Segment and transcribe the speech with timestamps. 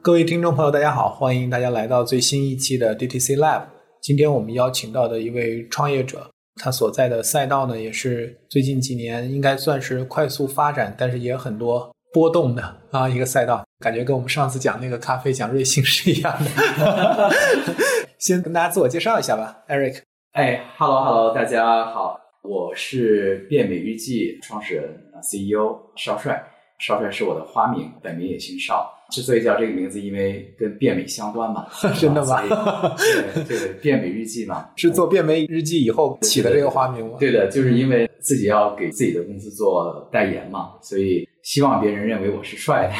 [0.00, 3.62] 各位听众朋友，大家好，欢迎大家来到最新一期的 DTC Lab。
[4.00, 6.30] 今天我们邀请到的一位创业者，
[6.62, 13.64] 他所在的赛道呢，也是最近几年应该算是快速发展，但是也很多波动的啊一个赛道。
[13.80, 17.30] 感觉跟我们上次讲那个咖啡讲瑞幸是一样的。
[18.18, 20.02] 先跟大家自我介绍一下吧，Eric。
[20.32, 24.88] 哎，Hello Hello，大家好，我是变美日记创始人
[25.20, 26.44] CEO 邵帅，
[26.78, 28.94] 邵帅是我的花名，本名也姓邵。
[29.10, 31.66] 之所以叫这个名字，因为跟变美相关嘛，
[31.98, 32.42] 真的吗？
[33.46, 37.16] 对对，变美日记嘛， 是做变美日记以后起的这个花名吗？
[37.18, 42.94] 对的，就是因为自己要给自己的公司做代言嘛，所以希望别人认为我是帅的，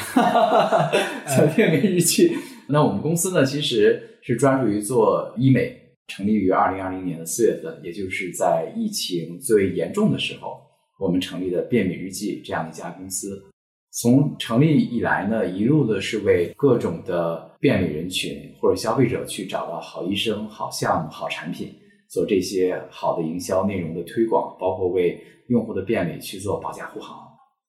[1.36, 2.32] 叫变美日记。
[2.68, 10.58] 那我们公司呢，其实是专注于做医美，成立于二零二零年的四月份，也就是在疫情最严重的时候，
[10.98, 13.42] 我们成立的变美日记这样一家公司。
[13.90, 21.74] 从成立以来呢，一路的是为各种的便利人群或者消费者去找到好医生、好项目、好产品，
[22.08, 27.16] 做这些好的营销内容的推广，包括为用户的便利去做保驾护航。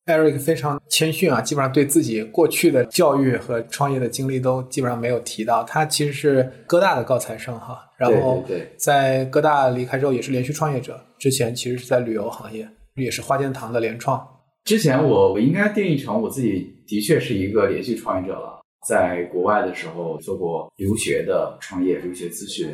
[0.05, 5.63] Eric 非常谦逊啊，基本上对自己过去的教育和创业的经历都基本上没有提到。
[5.63, 8.43] 他其实是哥大的高材生哈，然后
[8.75, 14.27] 在哥大离开之后也是连续创业者，之前其实是在旅游行业，也是花间堂的联创。
[14.69, 18.61] 之前我我应该定义成我自己的确是一个连续创业者了。
[18.87, 22.69] 在国外的时候做过留学的创业、留学咨询，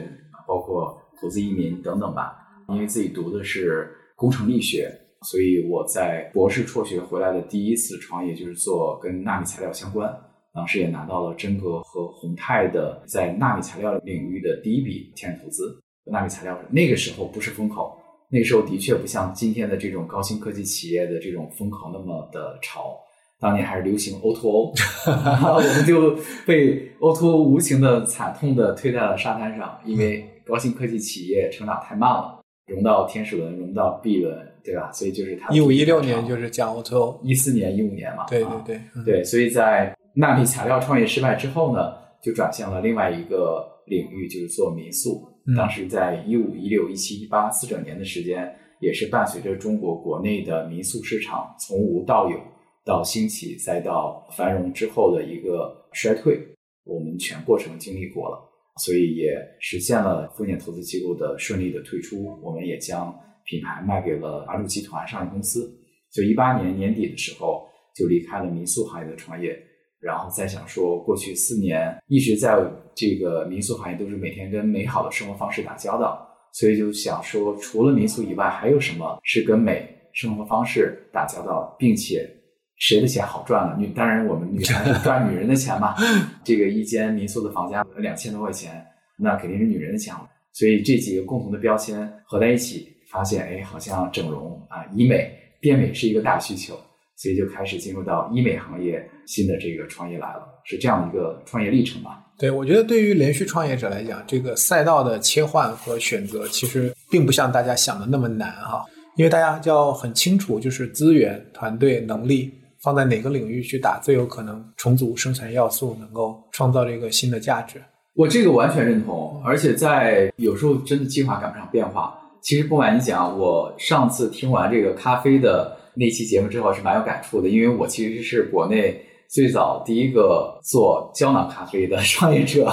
[0.45, 2.35] 包括投资移民等等吧。
[2.67, 10.13] 因为自己读的是工程力学，所以我在博士辍学回来的第一次创业就是做跟纳米材料相关。
[10.53, 15.81] 当时也拿到了真格和宏泰的在纳米材料领域的第一笔天使投资。
[16.11, 17.97] 纳米材料那个时候不是风口。
[18.35, 22.99] 那时候的确不像今天的这种高新科技企业的这种风口那么的潮，
[23.39, 24.73] 当年还是流行 O to O，
[25.55, 34.91] 我们就被 O to O 无情的惨痛的推在了沙滩上，因为高新科技企业成长太慢了，融到天使轮，融到 B 轮，对吧？
[34.91, 45.25] 所以就是它一五一六年就是讲 O to O，一四年、一五年嘛，对对对对，所以在纳米材料创业失败之后呢，就转向了另外一个领域，就是做民宿。
[45.53, 52.39] 当时在一五一六一七一八四整年的时间，也是伴随着中国国内的民宿市场从无到有，
[52.83, 56.39] 到兴起再到繁荣之后的一个衰退，
[56.83, 58.39] 我们全过程经历过了，
[58.77, 62.39] 所以也实现了风险投资机构的顺利的退出。
[62.41, 63.13] 我们也将
[63.45, 65.71] 品牌卖给了阿鲁集团上市公司，
[66.11, 69.55] 就一八年年底的时候就离开了民宿行业的创业。
[70.05, 72.55] 然后再想说，过去四年一直在
[72.93, 82.29] 这个民宿行业，都是每天跟美好的生活方式打交道，所以就想说，除了民宿以外，还有什么是跟美生活方式打交道，并且
[82.77, 83.75] 谁的钱好赚了？
[83.79, 85.95] 女当然我们女孩 赚女人的钱嘛。
[86.43, 88.85] 这个一间民宿的房价两千多块钱，
[89.17, 90.13] 那肯定是女人的钱。
[90.53, 96.79] 所以这几个共同的标签合在一起，发现哎，好像整容啊、医美、变美是一个大需求。
[97.17, 102.21] 所以就开始进入到医美行业新的这个创业来了，是这样的一个创业历程吧？
[102.37, 108.83] 对，我觉得对于连续创业者来讲，这个赛道的切换和选择其实并不像大家想的那么难哈，
[109.15, 112.51] 因为大家就要很清楚，就是资源、团队、能力
[112.83, 117.81] 放在哪个领域去打，最有可能重组生产要素，能够创造这个新的价值。
[118.13, 122.13] 我这个完全认同，而且在有时候真的计划赶不上变化。
[122.41, 125.77] 其实不瞒你讲，我上次听完这个咖啡的。
[125.95, 132.71] 那期节目之后是蛮有感触的，因为我其实是国内最早第一个做胶囊咖啡的 创业者，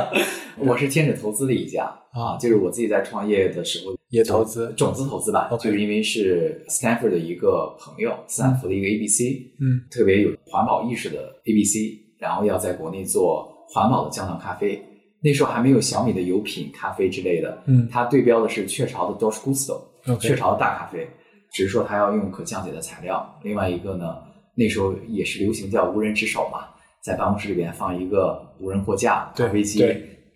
[0.58, 9.20] 我是天使投资的一家啊，就是我自己在创业的时候也投资种子投资吧，就是因为是 Stanford 的一个朋友，斯坦福的一个 ABC，
[9.60, 14.82] 嗯，特别有环保意识的 ABC，然后要在国内做环保的胶囊咖啡，
[15.22, 19.80] 那时候还没有小米的油品咖啡之类的，嗯，它对标的是雀巢的 Dos Gusto，
[20.18, 21.08] 雀巢的大咖啡。
[21.52, 24.16] 只是说他要用可降解的材料，另外一个呢，
[24.54, 26.64] 那时候也是流行叫无人值守嘛，
[27.02, 29.84] 在办公室里边放一个无人货架咖啡机，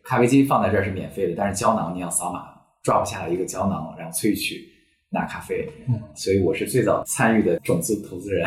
[0.04, 2.44] 咖啡机放在这儿是免费的，但是胶囊你要扫码
[2.82, 4.60] 抓不下来一个胶囊，然后萃取
[5.10, 5.66] 拿咖啡。
[5.88, 8.46] 嗯，所以我是最早参与的种子投资人。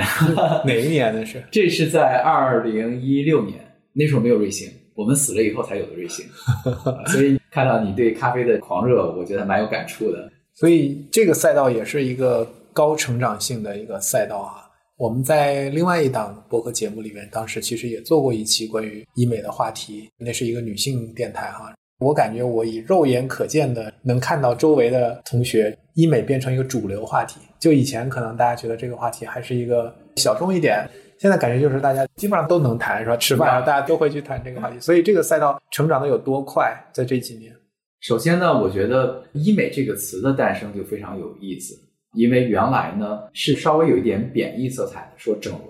[0.66, 1.44] 哪一年的是？
[1.51, 3.60] 这是在二零一六年，
[3.94, 6.25] 那时候没有瑞幸，我们死了以后才有的瑞幸。
[7.07, 10.31] 所以看到你对咖啡的狂热，我觉得蛮有感触的。
[10.54, 12.45] 所以这个赛道也是一个
[12.79, 14.71] 高成长性的一个赛道啊。
[14.95, 21.73] 我们在另外一档播客节目里面，当时其实也做过一期关于医美的话题，那是一个女性电台哈。
[21.99, 27.41] 我感觉我以肉眼可见的能看到周围的同学，医美变成一个主流话题。
[27.59, 33.17] 就以前可能大家觉得这个话题还是一个小众一点，现在感觉就是大家基本上都能谈，是吧？
[33.17, 34.79] 吃饭大家都会去谈这个话题。
[34.79, 37.53] 所以这个赛道成长的有多快，在这几年。
[37.99, 41.75] 首先呢，我觉得“医美”这个词的诞生就非常有意思，
[42.13, 45.61] 因为原来呢是稍微有一点贬义色彩的，说整容。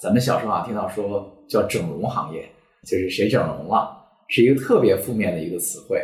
[0.00, 2.48] 咱们小时候啊听到说叫整容行业，
[2.84, 3.96] 就是谁整容了，
[4.28, 6.00] 是一个特别负面的一个词汇。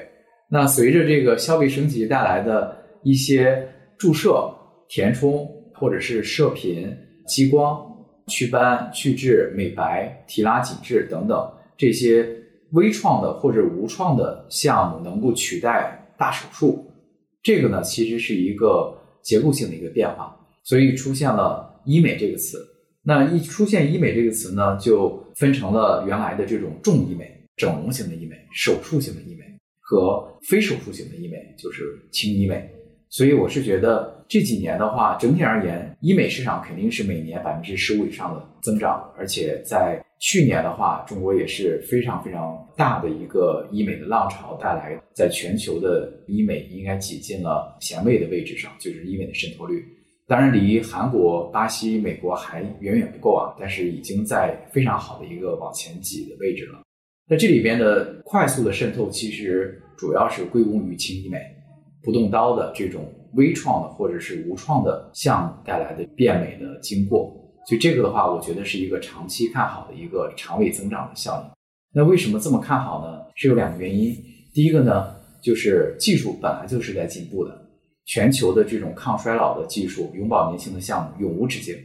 [0.49, 3.69] 那随着这个消费升级带来的一些
[3.99, 4.49] 注射、
[4.89, 6.95] 填充或者是射频、
[7.27, 7.85] 激光、
[8.27, 12.27] 祛斑、去痣、美白、提拉紧致等等这些。
[12.73, 16.91] 微创的或者无创的项目能够取代大手术，
[17.43, 22.59] 这个呢其实是一个结构性的一个变化，所以出现了医美这个词。
[23.03, 29.45] 那一出现医美这个词呢，就分成了原来的这种重医美、整容型的医美、手术型的医美
[29.81, 31.83] 和非手术型的医美，就是
[32.13, 32.71] 轻医美。
[33.09, 40.03] 所以我是觉得这几年的话，整体而言，医美市场肯定是每年百分之十五以上的增长，而且在。
[40.23, 49.85] 去年的话，中国也是非常非常大的一个医美的浪潮带来，在全球的医美应该挤进了前卫的位置上，就是医美的渗透率。
[50.29, 56.81] 当然，离韩国、巴西、美国还远远不够啊，但是已经在非常好的一个往前挤的位置了。
[57.29, 61.39] 那这里边的快速的渗透，其实主要是归功于轻医美、
[62.01, 67.37] 不动刀的这种微创的或者是无创的项目带来的变美的经过。
[67.67, 71.51] 所以这个的话，我觉得是一个长期看好的一个长尾增长的效应。
[71.95, 73.21] 那为什么这么看好呢？
[73.35, 74.17] 是有两个原因。
[74.53, 77.57] 第一个呢，就是技术本来就是在进步的，
[78.07, 81.77] 全球的这种抗衰老的技术、永葆年轻的项目永无止境。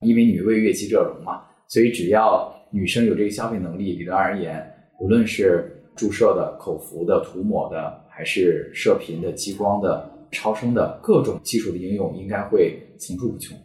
[0.00, 4.62] 因为女为悦己者容嘛，所以只要女生有这个消费能力，理论而言，
[5.00, 13.56] 无论是注射的、口服的、涂抹的，还是射频的、激光的、超声的各种技术的应用，应该会层出不穷。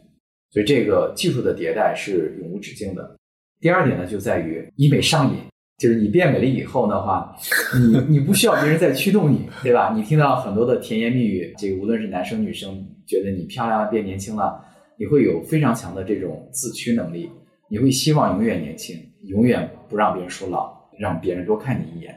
[0.51, 3.15] 所以这个技术的迭代是永无止境的。
[3.59, 5.37] 第二点呢，就在于医美上瘾，
[5.77, 7.33] 就是你变美了以后的话，
[7.79, 9.93] 你你不需要别人再驱动你，对吧？
[9.95, 14.59] 你听到很多的甜言蜜语，这个无论是男生女生，觉得你漂亮了、变年轻了，
[14.97, 17.29] 你会有非常强的这种自驱能力，
[17.69, 22.13] 你会希望永远年轻，永远不让别人说老，让别人多看你一眼，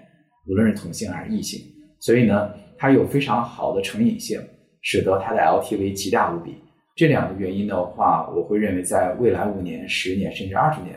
[0.49, 1.61] 无论是同性还是异性。
[2.01, 4.41] 所以呢，它有非常好的成瘾性，
[4.81, 6.55] 使得它的 LTV 极大无比。
[6.97, 10.95] 这两个原因的话，我会认为在未来五年、十年甚至二十年，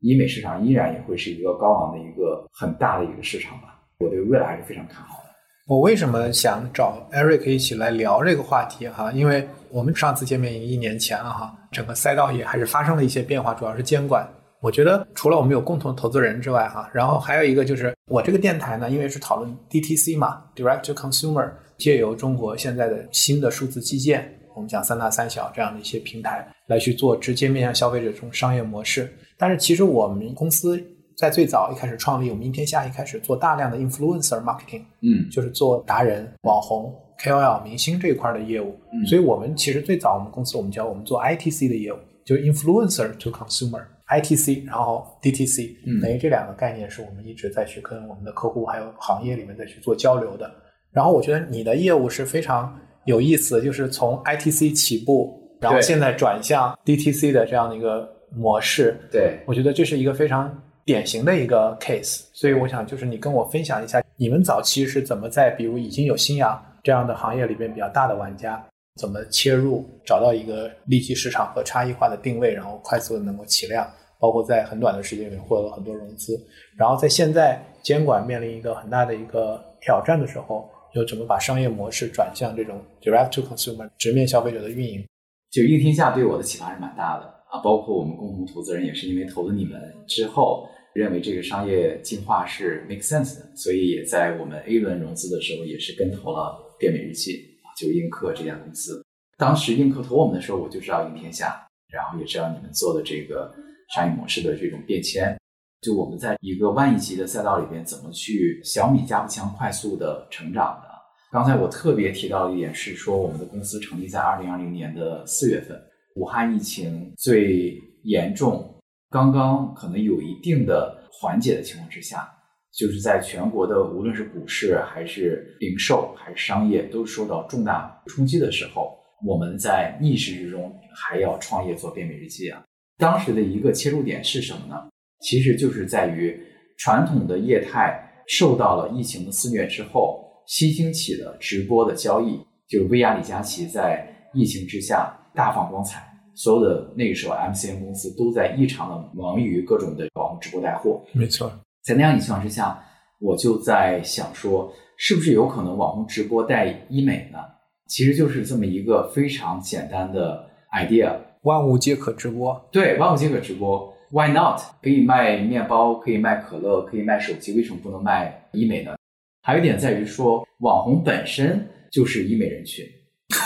[0.00, 3.78] 医美市场依然也会是一个高昂的一个很大的一个市场吧。
[3.98, 5.24] 我对未来还是非常看好的。
[5.66, 9.12] 我为什么想找 Eric 一起来聊这个话题哈？
[9.12, 14.26] 因为我们上次见面已经一年前了哈，整个赛道也还是发生了一些变化，主要是监管。
[14.60, 24.40] 我觉得除了我们有共同投资人之外哈，然后还有一个就是我这个电台呢，因为是讨论 DTC 嘛，Direct to Consumer，借由中国现在的新的数字基建。
[24.54, 30.82] 我们讲三大三小这样的一些平台来去做直接面向消费者这种商业模式，但是其实我们公司
[31.16, 38.78] 在最早一开始创立，我们天下一开始做大量的 influencer marketing，嗯，就是做达人、网红、KOL、明星这一块的业务。
[38.92, 50.50] 嗯所以我们其实最早我们公司我们叫我们做 ITC 的业务，就是 influencer to consumer，ITC，然后 DTC，等于这两个概念是我们一直在去跟我们的客户还有行业里面在去做交流的。
[50.90, 52.76] 然后我觉得你的业务是非常。
[53.06, 58.96] 有意思，就是从 ITC 起步，然后现在转向 DTC 的这样的一个模式。
[59.10, 62.22] 对，我觉得这是一个非常典型的一个 case。
[62.32, 68.62] 所以我想，就是你跟我分享一下，你们早期是怎么在比如已经有新氧这样的行业里边比较大的玩家，
[69.00, 73.86] 怎么切入，找到一个利基市场和差异化的定位，然后快速的能够起量，
[74.18, 76.38] 包括在很短的时间里获得了很多融资。
[76.76, 80.70] 然后在现在监管面临一个很大的一个挑战的时候。
[80.94, 85.04] 又怎么把商业模式转向这种 direct to consumer 直面消费者的运营？
[85.50, 99.04] 就应天下对我的启发是蛮大的啊，包括我们共同投资人也是因为投了你们之后，认为这个商业进化是 make sense 的，所以也在我们 A 轮融资的时候也是跟投了变美日记啊，就映客这家公司。
[99.36, 103.52] 当时映客投我们的时候，我就知道应天下，然后也知道你们做的这个
[103.94, 105.36] 商业模式的这种变迁。
[105.84, 110.88] 就我们在一个万亿级的赛道里边，怎么去小米加步枪快速的成长的？
[111.30, 115.78] 刚才我特别提到一点是说，我们的公司成立在二零二零年的四月份，
[116.16, 118.74] 武汉疫情最严重，
[119.10, 122.26] 刚刚可能有一定的缓解的情况之下，
[122.72, 132.62] 就是在全国的无论是股市还是零售还是商业都受到重大冲击的时候，我们在逆势之中还要创业做变美日记啊。
[132.96, 134.76] 当时的一个切入点是什么呢？
[135.20, 136.38] 其实就是在于
[136.78, 146.02] 传统的业态受到了疫情的肆虐之后，新兴起的直播的交易，就是薇娅、李佳琦在疫情之下大放光彩，
[146.34, 151.02] 所有的那个时候 MCN 公司都在异常的忙于各种的网红直播带货。
[151.12, 151.50] 没错，
[151.82, 152.82] 在那样情况之下，
[153.20, 157.38] 我就在想说，是不是有可能网红直播带医美呢？
[157.86, 161.14] 其实就是这么一个非常简单的 idea。
[161.42, 164.60] 万物皆可直播，对，万物皆可直播，Why not？
[164.80, 168.94] 可以卖面包，可以卖可乐，可以卖手机，为什么不能卖医美呢？
[169.42, 172.86] 还有一点在于说，网红本身就是医美人群，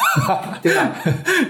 [0.63, 0.95] 对吧？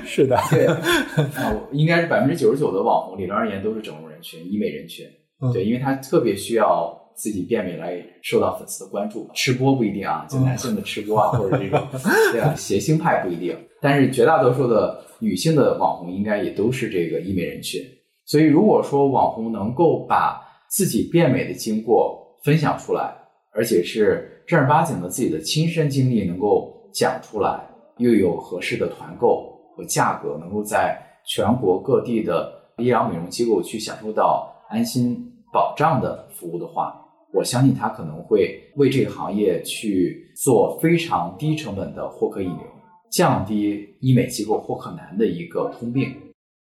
[0.07, 5.05] 是的，对，啊，应该是百分之九十九的网红，理论而言都是整容人群、医美人群，
[5.53, 6.97] 对，因为他特别需要。
[7.19, 11.85] 自己变美来受到粉丝的关注，吃播不一定啊，就男性的吃播啊，或者这种
[12.31, 12.55] 对吧？
[12.55, 17.83] 谐星派不一定，但是绝大多数的女性的网红应该也都是这个医美人群。
[18.29, 23.11] 所以如果说网红能够把自己变美的经过分享出来，
[23.53, 27.59] 而且是正儿八经的自己的亲身经历能够讲出来，
[27.97, 30.95] 又有合适的团购和价格，能够在
[31.25, 35.17] 全国各地的医疗美容机构去享受到安心
[35.51, 37.03] 保障的服务的话。
[37.33, 42.67] 我相信他可能会为这个行业去做非常低成本的获客引流，
[43.11, 46.15] 降低医美机构获客难的一个通病。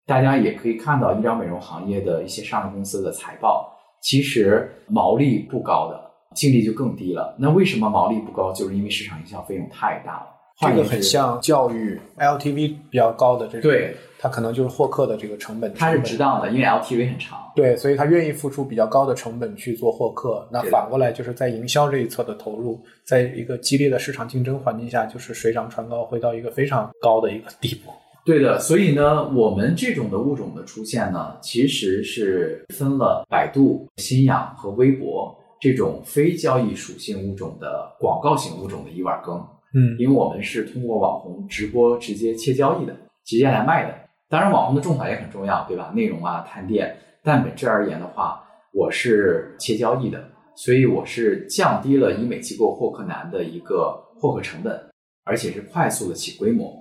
[0.07, 3.69] 大家也可以看到医疗美容行业的一些上市公司的财报，
[4.01, 5.99] 其实毛利不高的，
[6.33, 7.35] 净利就更低了。
[7.37, 8.53] 那为什么毛利不高？
[8.53, 10.27] 就是因为市场营销费用太大了。
[10.59, 20.47] 这个很像教育 LTV 比较高的这种，对，它可能就是获客的这个成本，它是值当的，因为 LTV 很长，对，所以他愿意付出比较高的成本去做获客。
[20.49, 27.91] 那反过来就是在营销这一侧的投入，在一个激烈的市场竞争环境下，就是水涨船高，会到一个非常高的一个地步。
[28.27, 39.41] 对的，所以呢，我们这种的物种的出现呢，其实是分了百度、新氧和微博这种非交易属性物种的广告型物种的一碗羹。
[39.73, 42.93] 嗯，因为我们是通过网红直播直接切交易的，
[43.23, 43.95] 直接来卖的。
[44.27, 45.93] 当然，网红的种草也很重要，对吧？
[45.95, 46.93] 内容啊，探店。
[47.23, 48.43] 但本质而言的话，
[48.73, 50.21] 我是切交易的，
[50.53, 54.77] 所以我是降低了医美机构获客难的一个获客成本，
[55.23, 56.73] 而且是快速的起规模。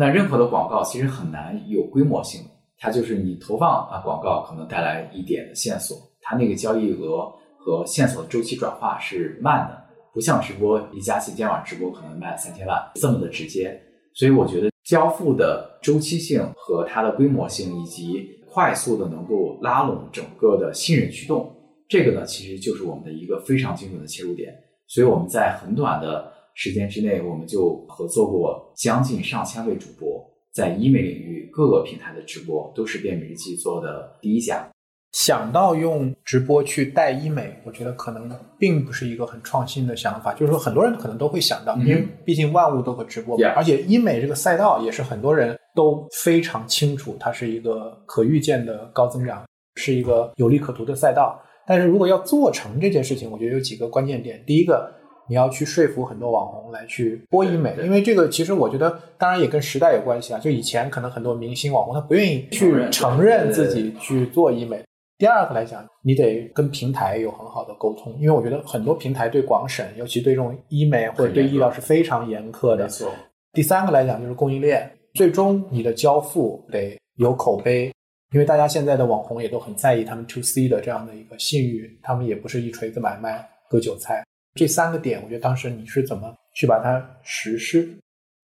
[0.00, 2.40] 那任何的广告其实很难有规模性，
[2.78, 9.78] 它就是你投放啊广告可能带来一点的线索，它那个交易额和线索的周期转化是慢的。
[10.14, 13.78] 不像直播，李佳琦今天晚直播可能卖三千万这么的直接，
[14.14, 21.54] 所以我觉得交付的周期性和它的规模性，以及快速的能够拉拢整个的信任驱动，
[21.90, 24.50] 这个呢其实就是我们的一个非常精准的切入点。
[24.86, 34.68] 所以我们在很短的时间之内，我们就合作过将近上千位主播，在医美领域各个平台的直播都是变美日记做的第一家。
[35.12, 40.32] 想到用直播去带医美，我觉得可能并不是一个很创新的想法。
[40.34, 51.42] 就是说，很多人可能都会想到，因为毕竟万物都可直播，而且医美这个赛道也是很多人都非常清楚，它是一个可预见的高增长，是一个有利可图的赛道。
[51.66, 54.40] 但是如果要做成这件事情，我觉得有几个关键点。
[54.46, 54.92] 第一个，
[55.30, 60.40] 你要去说服很多网红来去播医美，因为这个其实我觉得，当然也跟时代有关系啊。
[60.40, 64.82] 就以前可能很多明星网红他不愿意去承认自己去做医美。
[65.18, 72.82] 第二个来讲，你得跟平台有很好的沟通，因为我觉得很多平台对广审，尤其对这种医美或者对医疗是非常严苛的。
[72.82, 73.12] 没错。
[73.52, 77.92] 第三个来讲就是供应链，最终你的交付得有口碑，
[78.32, 84.24] 因为大家现在的网红也都很在意他们 to C 的这样的一个信誉，他们也不是一锤子买卖割韭菜。
[84.54, 87.88] 这三个点，我觉得当时你是怎么去把它实施？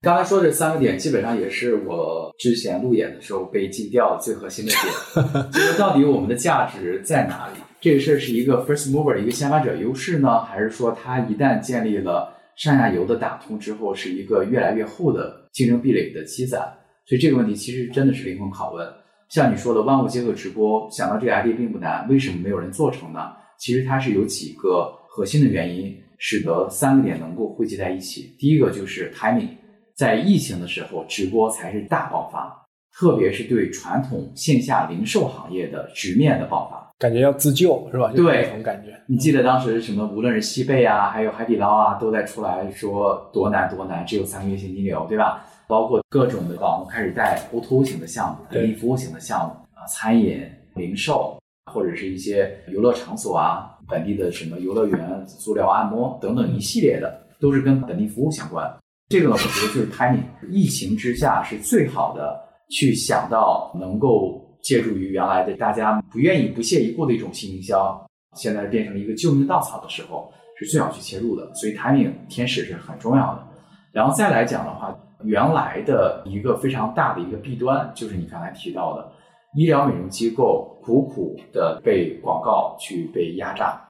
[0.02, 7.54] 刚才说这三个点，基本上也是我之前路演的时候被禁掉最核心的点， 就是到底我们的价值在哪里？
[7.80, 16.60] 这个事儿是一个 first mover 一个先发者优势呢，还是说它一旦建立了上下游的打通之后，是一个越来越厚的竞争壁垒的积攒？
[17.06, 18.86] 所以这个问题其实真的是灵魂拷问。
[19.28, 23.32] 像你说的万物皆可直播，想到这个 idea 并不难，为什么没有人做成呢？
[23.58, 28.36] 其实它是有几个核心的原因，使得三个点能够汇集在一起。
[28.38, 29.48] 第一个就是 timing。
[29.94, 32.54] 在疫情的时候，直播才是大爆发，
[32.92, 38.12] 特别是对传统线下零售行业的直面的爆发，感觉要自救是吧？
[38.14, 38.92] 对，这种感觉。
[39.06, 40.06] 你记得当时什么？
[40.08, 45.46] 无论是西贝啊，还有海底捞啊，都在出来说多难多难，只有三个月现金流，对吧？
[45.66, 51.40] 包括各种的网红开始带 O2O 型的项目、人力服务型的项目啊，餐饮、零售
[51.72, 58.70] 或者是一些游乐场所啊，本地的什么游乐园、足疗、按摩等等一系列的，都是跟本地服务相关。
[59.08, 60.24] 这个呢，我觉得就是 timing。
[60.50, 62.36] 疫情之下是最好的
[62.70, 71.54] 去想到能够借助于原来的大家不愿意、不屑一顾的一种新营销，现在变成一个救命稻草的时候，是最好去切入的。
[71.54, 73.46] 所以 timing 天使是很重要的。
[73.92, 79.08] 然后再来讲的话，原来的一个非常大的一个弊端，就是你刚才提到的
[79.56, 83.80] 医疗美容机构苦苦的被广告去被压榨，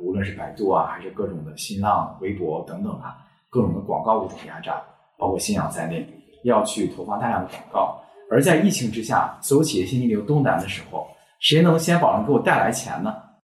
[0.00, 3.16] 无论是百度啊，还是各种的新浪微博等等啊。
[3.48, 4.82] 各种的广告物种压榨，
[5.16, 6.04] 包括信仰在内，
[6.42, 8.02] 要去投放大量的广告。
[8.28, 11.06] 而在疫情之下，所有企业现金流都难的时候，
[11.38, 13.14] 谁能先保证给我带来钱呢？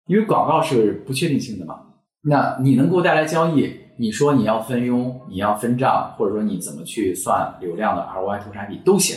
[0.06, 1.80] 因为广告是不确定性的嘛。
[2.21, 3.75] 那你能给我带来交易？
[3.97, 9.16] 你说你要分佣，你要分账，或者说你怎么去算流量的 ROI 投产比都行。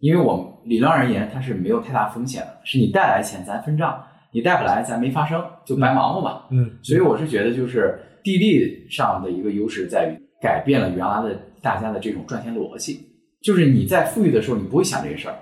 [0.00, 4.02] 因为我们理论而言，它是没有太大风险的，是你带来钱咱分账，
[4.32, 6.42] 你带不来咱没发生就白忙活嘛。
[6.50, 7.98] 嗯，所以我是觉得就是。
[8.20, 13.00] 地利上的一个优势在于改变了原来的大家的这种赚钱逻辑，
[13.40, 15.34] 就是你在富裕的时候，你不会想这个事儿，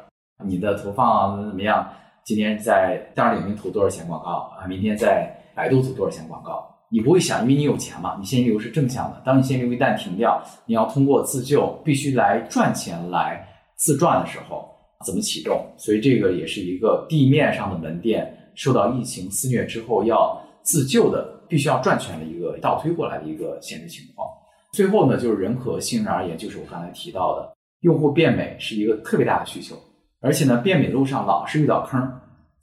[0.45, 1.89] 你的投放怎么样？
[2.25, 4.67] 今天在大众点评投多少钱广告啊？
[4.69, 6.65] 明天在百度投多少钱广告？
[6.91, 9.21] 你不会想，因为你有钱嘛，你现金流是正向的。
[9.25, 13.46] 当你现金流一旦停掉，你要通过自救必须来赚钱来
[13.77, 14.69] 自转的时候，
[15.05, 15.67] 怎么启动？
[15.77, 21.35] 所以这个也是一个地面上的门店受到疫情肆虐之后要自救的。
[21.49, 24.27] 必须要赚钱的一个倒推过来的一个现实情况。
[24.73, 29.77] 最后呢，就是人和性质而言，就是我刚才提到的，用户变美是一个特别大的需求，
[30.21, 32.03] 而且呢，变美路上老是遇到坑、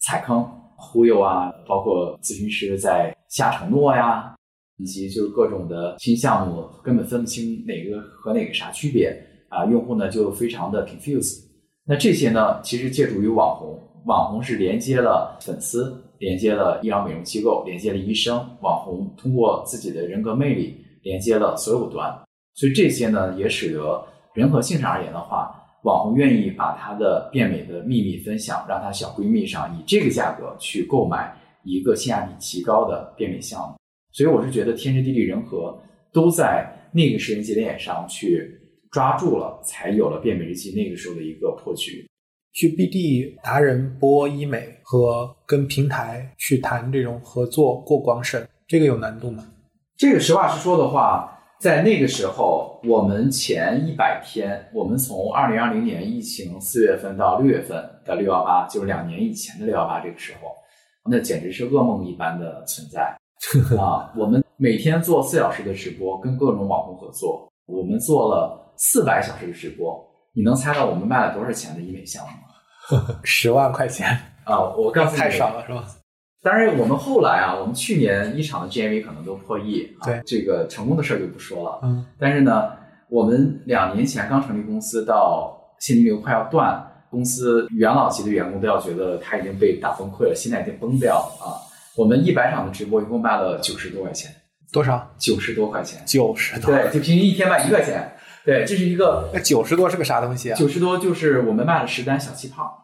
[0.01, 4.35] 踩坑、忽悠啊，包括咨询师在瞎承诺呀，
[4.75, 9.17] 以及就是各种的新项目根本分不清哪个和哪个啥区别
[9.53, 11.43] 啊，用户呢就非常的 confuse。
[11.85, 15.99] 那这些呢，其实借助于网红，网红是连接了粉丝。
[16.19, 22.17] 连接了医疗美容机构，连接了医生、网红，通过自己的人格魅力连接了所有端，
[22.53, 24.01] 所以这些呢也使得
[24.33, 33.75] 人和性上而言的话，网红愿意把她的变美的秘密分享，让她小闺蜜上以这个价格去购买一个性价比极高的变美项目。
[34.13, 35.77] 所以我是觉得天时地利人和
[36.13, 38.61] 都在那个时间节点上去
[38.93, 42.07] 抓住了，才有了变美日记那个时候的一个破局。
[42.53, 49.43] 去 BD 达人播医美和跟平台去谈这种合作过广审，这个有难度吗？
[49.97, 60.49] 这个实话实说的话，在那个时候，我们前一百天，我们从二零二零年疫情四月份到六月份的六幺八，就是两年以前的六幺八，这个时候，
[61.09, 63.17] 那简直是噩梦一般的存在
[63.81, 64.13] 啊！
[64.15, 69.97] 我们每天做四小时的直播，跟各种网红合作，我们做了四百小时的直播。
[70.33, 73.19] 你能猜到我们卖了多少钱的医美项目吗？
[73.23, 74.09] 十万块钱
[74.43, 74.59] 啊！
[74.59, 75.85] 我告诉你，太少了是吧？
[76.41, 80.03] 当然，我们后来啊，我们去年一场的 GMV 可能都破亿啊。
[80.03, 81.79] 对，这个成功的事儿就不说了。
[81.83, 82.05] 嗯。
[82.19, 82.73] 但是呢，
[83.09, 91.55] 我们两年前刚成立公司，到现金流快要断，公司元老级的员工都要觉得他已经被打崩溃了，心态已经崩掉了啊！
[91.95, 94.29] 我们一百场的直播一共卖了九十多块钱。
[94.73, 95.09] 多少？
[95.17, 96.01] 九十多块钱。
[96.05, 96.75] 九十多。
[96.75, 98.11] 对，就平均一天卖一块钱。
[98.45, 100.55] 对，这是一个那九十多是个啥东西啊？
[100.55, 102.77] 九十多就是我们卖了十单小气泡，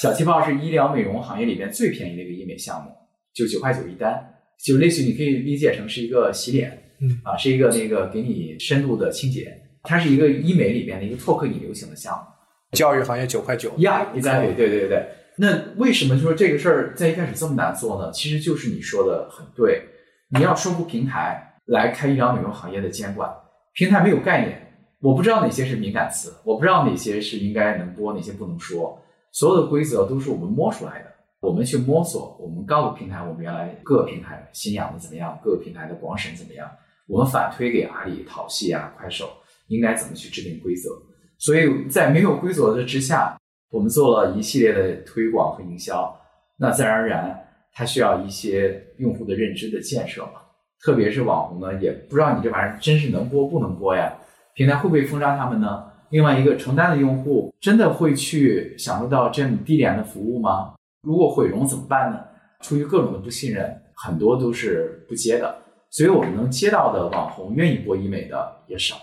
[0.00, 2.90] 小气泡是医疗美容行业里边最便宜的一个医美项目，
[3.32, 4.20] 就九块九一单，
[4.64, 12.76] 就类似于你可以理解成是一个洗脸，嗯啊，是一个那个给你深度的清洁，它是一个医美里边的一个拓客引流型的项目。
[12.76, 15.06] 教育行业九块九呀，一单对对对对。
[15.38, 18.10] 那为什么说这个事儿在一开始这么难做呢？
[18.10, 19.82] 其实就是你说的很对，
[20.30, 23.30] 你要说服平台来开医疗美容行业的监管，
[23.74, 24.65] 平台没有概念。
[25.00, 28.98] 我不知道哪些是敏感词，我不知道哪些是应该能播，哪些不能说。
[29.32, 32.36] 所有的规则都是我们摸出来的，我们去摸索。
[32.40, 36.66] 我们告诉平台，我们原来各个平台新养的怎么样，各个平台的广审怎么样，
[37.06, 39.28] 我们反推给阿里、淘系啊、快手，
[39.68, 40.90] 应该怎么去制定规则。
[41.38, 43.38] 所以在没有规则的之下，
[43.70, 46.18] 我们做了一系列的推广和营销。
[46.56, 47.38] 那自然而然，
[47.74, 50.40] 它需要一些用户的认知的建设嘛。
[50.82, 54.16] 特别是网红呢，也不知道你这玩意儿真是能播不能播呀。
[54.56, 55.84] 平台会不会封杀他们呢？
[56.08, 60.74] 另外一个承担的用户真的会去享受到这么低廉的服务吗？
[61.02, 62.18] 如果毁容怎么办呢？
[62.62, 65.54] 出于各种的不信任，很多都是不接的。
[65.90, 68.96] 所以我们能接到的网红愿意播医美的也少，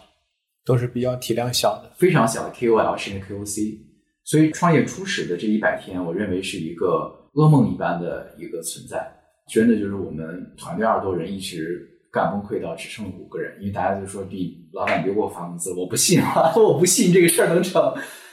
[0.65, 3.77] 都是比较体量小的，非常小的 KOL 甚至 KOC。
[4.23, 9.07] 所以创业初始的这一百天，我认为是一个噩梦一般的一个存在。
[9.47, 11.91] 真的就是我们团队二十多人一直。
[12.13, 17.81] 干崩溃到只剩五个人，因为大家就说：“你，老板别给我发工资，我不信啊， 我不信这个事儿能成，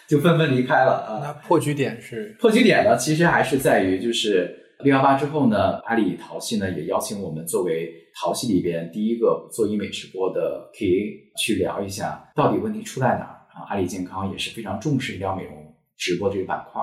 [0.06, 2.94] 就纷纷离开了啊。”那破局点是破局点呢？
[2.98, 7.90] 其实还是在于，就是六幺八之后呢，阿里淘系呢也邀请我们作为
[8.20, 13.64] 淘系里边第一个做医美直播的 KA 去聊一下，到底问题出在哪儿啊？
[13.70, 15.54] 阿里健康也是非常重视医疗美容
[15.96, 16.82] 直播这个板块。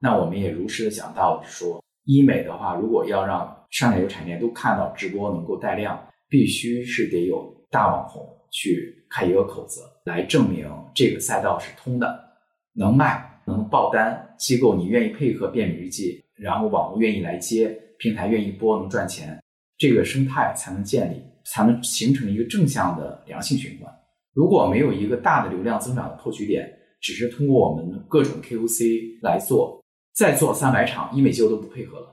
[0.00, 12.18] 那我们也如实的讲到说，医美的话，如果要让上下游产业链都看到直播能够带量，必须是得有大网红去开一个口子，来证明这个赛道是通的，
[12.74, 19.42] 能卖，能爆单，机构你愿意配合便民日记，然后网络愿意来接，平台愿意播，能赚钱，
[19.76, 23.92] 这个生态才能建立，才能形成一个正向的良性循环。
[24.34, 29.82] 如果没有一个大的流量增长的破局点，只是通过我们各种 KOC 来做，
[30.14, 32.06] 再做三百场医美机构都不配合了。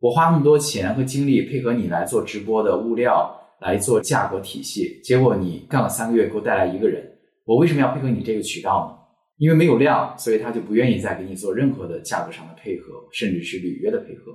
[0.00, 7.02] 我花那么多钱和精力配合你来做直播的物料，来做价格体系，结果你干了三个月给我带来一个人，
[7.44, 9.04] 我为什么要配合你这个渠道呢？
[9.38, 14.32] 因为没有量，所以他就不愿意再给你做任何的价格上的配合，甚至是履约的配合，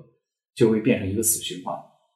[0.55, 1.73] 就会变成一个死循环。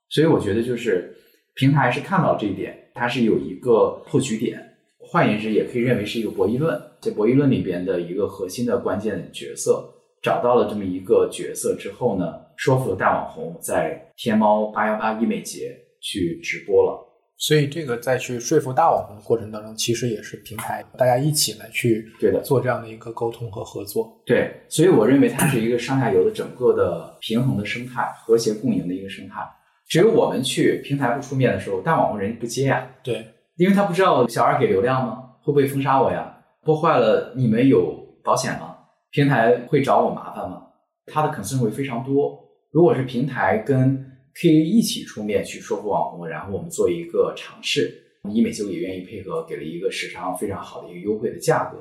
[0.10, 1.16] 所以我觉得就是
[1.56, 4.60] 平台是看到这一点，它是有一个破局点。
[5.00, 6.78] 换言之，也可以认为是一个博弈论。
[7.00, 9.88] 这博弈论里边的一个核心的关键角色，
[10.22, 12.26] 找到了这么一个角色之后呢，
[12.58, 17.10] 说服了大网红在天猫八幺八医美节去直播了。
[17.36, 24.22] 所以这个在去说服大网红的过程当中，其实也是平台大家一起来去对的做这样的一个沟通和合作。
[24.26, 29.42] 对，所以我认为它是一个上下游的整个的平衡的生态，和谐共赢的一个生态。
[29.90, 32.88] 只有我们去平台不出面的时候，大网红人不接呀。
[33.04, 33.26] 对，
[33.58, 35.32] 因为他不知道小二给流量吗？
[35.42, 36.38] 会不会封杀我呀？
[36.64, 38.78] 播坏了你们有保险吗？
[39.12, 40.62] 平台会找我麻烦吗？
[41.08, 42.40] 他的 concern 会非常多。
[42.72, 47.94] 如果是平台跟 KA 一起出面去说服网红，然后我们做一个尝试，
[48.32, 51.78] 医美机构也愿意配合，给了一个时长非常好的一个优惠的价格。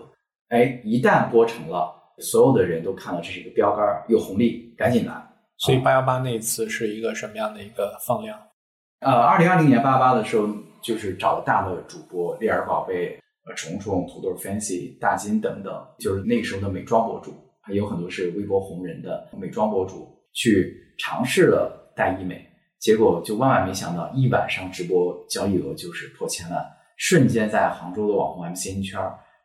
[0.49, 5.15] 哎，一旦播成了，所有的人都看到这是一个标杆，有红利，赶紧来。
[5.59, 8.39] 所以八幺八那一次是一个什么样的一个放量？
[9.01, 10.49] 呃，二零二零年八幺八的时候，
[10.83, 22.47] 就是找了大的主播丽儿宝贝、呃虫虫、土豆 Fancy、大金等等，就是那时候的美妆博主，还有很多是微博红人的美妆博主，去尝试了带医美，
[22.79, 26.65] 结果就万万没想到，一晚上直播交易额就是破千万，
[26.97, 29.01] 瞬间在杭州的网红 MCN 圈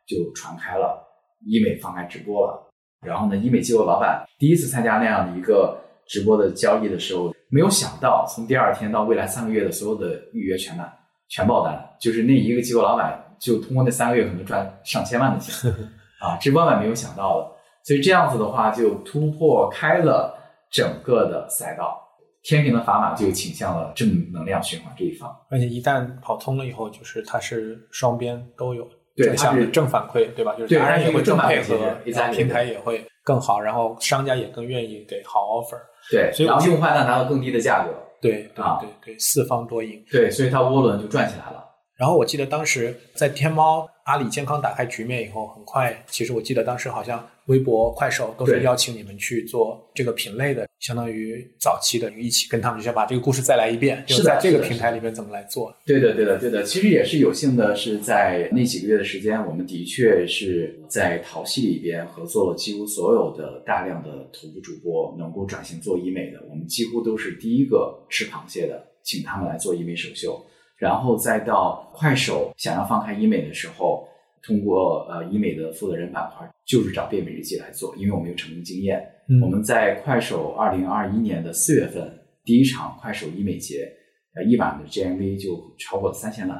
[0.06, 1.06] 就传开了，
[1.46, 2.70] 医美放开直播了。
[3.00, 5.78] 然后呢，医美机构老板第一次参加那样的一个。
[6.10, 10.90] 直播的交易的时候，没有想到从第二天到未来三个月的所有的预约全满，
[11.28, 15.70] 全爆单，就是那一个机构老板就通过那三个月可能赚上千万的钱
[16.18, 17.50] 啊，这万万没有想到的。
[17.84, 20.34] 所以这样子的话，就突破开了
[20.70, 22.00] 整个的赛道，
[22.42, 25.34] 天平的砝码就倾向了正能量循环这一方。
[25.50, 30.52] 而且一旦跑通了以后，就是它是双边都有正向的正反馈，对吧？
[30.54, 35.78] 就是对达人也会更配合，然后平台也会更好，然后商家也更愿意给好 offer。
[36.10, 40.02] 对，所以我然后用户还能拿到更低的价格，对对啊对对，四方多赢。
[40.10, 41.64] 对，所以它涡轮就转起来了。
[41.96, 55.70] 然后我记得当时在天猫、阿里健康打开局面以后，很快，其实我记得当时好像微博、快手都是邀请你们去做这个品类的，相当于早期的一起跟他们就先把这个故事再来一遍，就是在这个平台里面怎么来做。
[55.84, 56.62] 对的，对的，对的。
[56.62, 70.42] 其实也是有幸的，是在那几个月的时间，我们的确是在淘系里边合作了几乎所有的大量的头部主播能够转型做医美的，我们几乎都是第一个吃螃蟹的，请他们来做医美首秀。
[70.78, 74.08] 然后再到快手想要放开医美的时候，
[74.42, 79.04] 通过呃医美的负责人板块，就是找变美日记来做，因为我们有成功经验。
[79.28, 82.10] 嗯我们在快手二零二一年的四月份
[82.44, 83.86] 第一场快手医美节，
[84.34, 86.56] 呃，一晚的 GMV 就超过了三千万，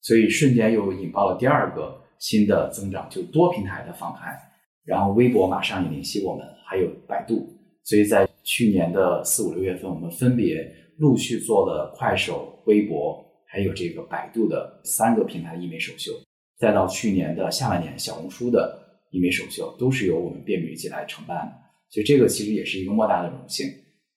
[0.00, 4.36] 所以瞬间又引爆了第二个新的增长，就多平台的放开。
[4.84, 7.46] 然后微博马上也联系我们，还有百度，
[7.84, 10.56] 所以在去年的四五六月份，我们分别
[10.96, 16.12] 陆续做了快手、微博，还有这个百度的三个平台的医美首秀，
[16.58, 18.78] 再到去年的下半年小红书的
[19.10, 21.52] 医美首秀，都是由我们变美日记来承办的。
[21.90, 23.66] 所以这个其实也是一个莫大的荣幸，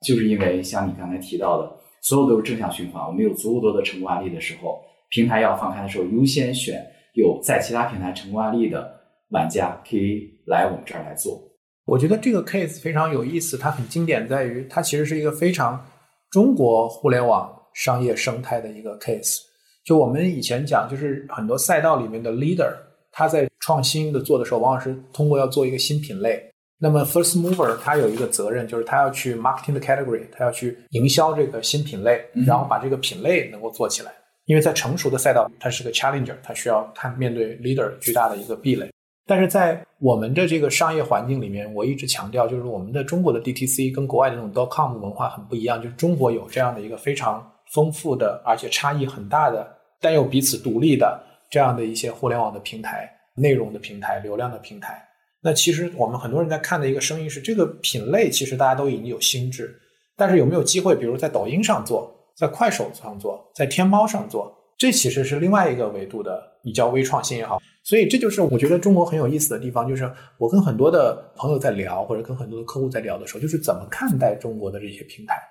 [0.05, 3.01] 就是因为像你刚才提到的，所有都是正向循环。
[3.07, 8.93] 我们有足够多的成功案例的时候，平台要放开的时候，优先选有在其他平台成功案例的
[9.29, 11.41] 玩家可以来我们这儿来做。
[11.85, 15.85] 我觉得这个 case 非常有意思，它很经典在于它其实是一个非常
[16.29, 19.39] 中国互联网商业生态的一个 case。
[19.83, 22.71] 就我们以前讲，就是很多赛道里面的 leader，
[23.11, 26.43] 他在创新的做的时候，往往是通过要做一个新品类。
[26.83, 34.11] 那么 first mover 他有一个责任，就是他要去 marketing the category，他要去营销这个新品类，嗯然后把这个品类能够做起来。
[34.45, 38.89] 因为在成熟的赛道，它是个 challenger，它需要它面对 leader 巨大的一个壁垒。
[39.27, 49.65] 但是在我们的这个商业环境里面，我一直强调，就是我们的中国的 DTC 跟国外的那种 dot com 文化很不一样，就是中国有这样的一个非常丰富的，而且差异很大的，
[49.99, 55.01] 但又彼此独立的这样的一些互联网的平台、内容的平台、流量的平台。
[55.43, 59.75] 那其实我们很多人在看的一个声音是，这个品类其实大家都已经有心智，
[60.15, 67.59] 但是有没有机会，比如在抖音上做，在快手上做，在天猫上做，这其实是另外一个维度的，你叫微创新也好。
[67.83, 75.41] 所以这就是我觉得中国很有意思的地方，就是我跟很多的朋友在聊，或者跟很多的客户在聊的时候，就是怎么看待中国的这些平台。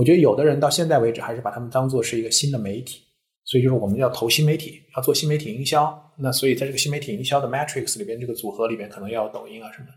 [0.00, 3.02] 我觉得有的人到现在为止还是把他们当做是一个新的媒体，
[3.44, 5.94] 所以就是我们要投新媒体，要做新媒体营销。
[6.16, 9.92] 那所以在这个新媒体营销的 matrix 里边，这个组合里边可能要有抖音啊什么的。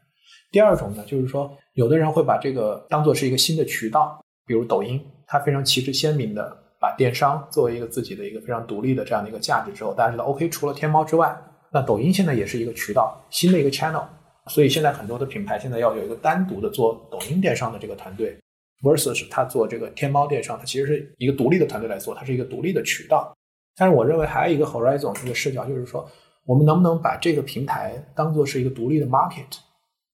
[0.52, 11.34] 第二种呢，就是说有的人会把这个当做是一个新的渠道，比如抖音，它非常旗帜鲜明的把电商作为一个自己的一个非常独立的这样的一个价值之后，大家知道 OK，除了天猫之外。
[11.72, 14.04] 那抖音现在也是一个渠道，新的一个 channel，
[14.48, 18.38] 所以现在很多的品牌现在要有一个单独的做抖音电商的这个团队
[18.82, 23.36] ，versus 他做这个天猫电商，它其实是一个独立的团队来做，它是一个独立的渠道。
[23.76, 26.10] 但是我认为还有一个 horizon 这个视角，就是说
[26.46, 29.58] 我们能不能把这个平台当做是一个独立的 market，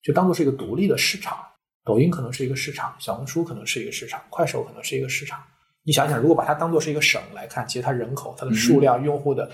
[0.02, 1.38] 就当做是一个独立的市场。
[1.86, 5.42] 抖音可能是一个市场，小红书可能是一个市场，快手可能是一个市场。
[5.84, 9.50] 你想想，如果把它当做是一个省来看，其实它人口、它的数量、用户的。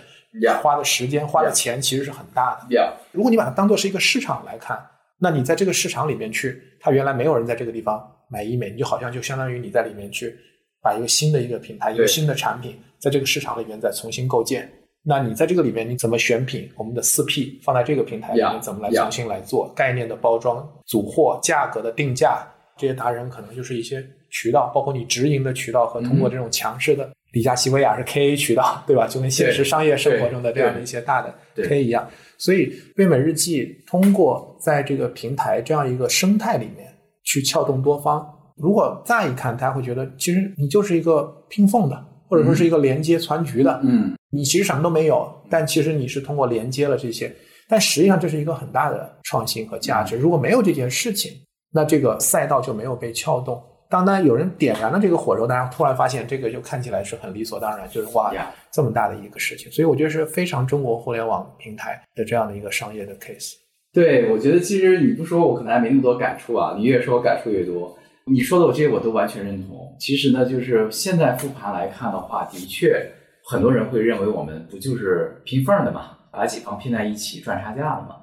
[0.62, 2.68] 花的时间、花的钱其实是很大的。
[3.13, 4.86] 如果你把它当做是一个市场来看，
[5.18, 10.36] 那你在这个市场里面去，它原来没有人在这个地方买医美，你就好像就相当于你在里面去
[10.82, 14.70] 把一个新的一个品牌、一个新的产品在这个市场里面再重新构建。
[15.04, 16.70] 那你在这个里面你怎么选品？
[16.76, 22.46] 我们的四 P 放在这个平台里面怎么来重新来做概念的包装、组货、价格的定价？
[22.78, 27.10] 这些达人可能就是一些渠道，包括你直营的渠道和通过这种强势的。
[27.32, 29.08] 李佳琦、薇娅是 KA 渠道，对吧？
[29.08, 32.10] 就跟现实商业生活中的这样的一些大的 K 一样。
[32.38, 36.94] 所以，味美日记通过在这个平台这样一个生态里面
[37.26, 38.26] 去撬动多方。
[38.56, 43.82] 如果再一看，大家会觉得其实你就是一个拼缝的，或者说是一个连接全局的。
[43.84, 47.30] 嗯，你其实什么都没有，但其实你是通过连接了这些。
[47.68, 50.16] 但实际上，这是一个很大的创新和价值。
[50.16, 51.34] 如果没有这件事情，
[51.74, 53.62] 那这个赛道就没有被撬动。
[53.90, 58.34] 当当有人点燃了这个火之后，大家突然发现这个就看起来是很理所当然，就是哇，
[58.72, 63.54] 这么大的一个事情，所以我觉得是非常中国互联网平台的这样的一个商业的 case。
[63.95, 66.75] 对，我觉得其实你不说，我可能还没那么多感触啊。
[66.77, 67.97] 你越说，我感触越多。
[68.25, 69.95] 你说的我这些我都完全认同。
[69.97, 73.01] 其实呢，就是现在复盘来看的话，的确
[73.45, 78.17] 很多人会认为我们不就是拼缝的嘛，把几方拼在一起赚差价的嘛。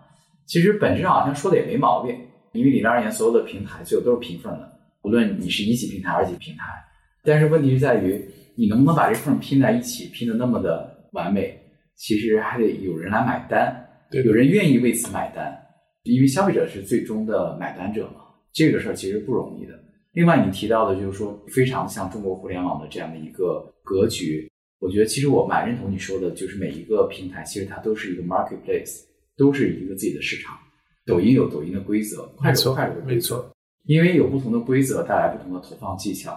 [0.44, 2.14] 其实本质上好像说的也没毛病，
[2.52, 4.70] 因为理论而言，所有的平台最后都是拼缝的。
[5.04, 6.64] 无论你是一级平台、二级平台，
[7.24, 8.22] 但是问题是在于
[8.56, 11.58] 你能不能把这缝拼在一起，拼的那么的完美？
[11.96, 13.74] 其实还得有人来买单，
[14.11, 15.56] 有人愿意为此买单，
[16.05, 18.23] 因为消费者是最终的买单者嘛。
[18.53, 19.73] 这个事儿其实不容易的。
[20.12, 29.05] 另外，你提到的就是说，非常像中国互联网的这样的一个格局，我觉得其实我蛮认同你说的，就是每一个平台其实它都是一个 marketplace，
[29.37, 30.55] 都是一个自己的市场。
[31.07, 33.51] 抖音有抖音的规则，快手快手的规则。
[33.85, 36.33] 因为有不同的规则，带来不同的投放技巧；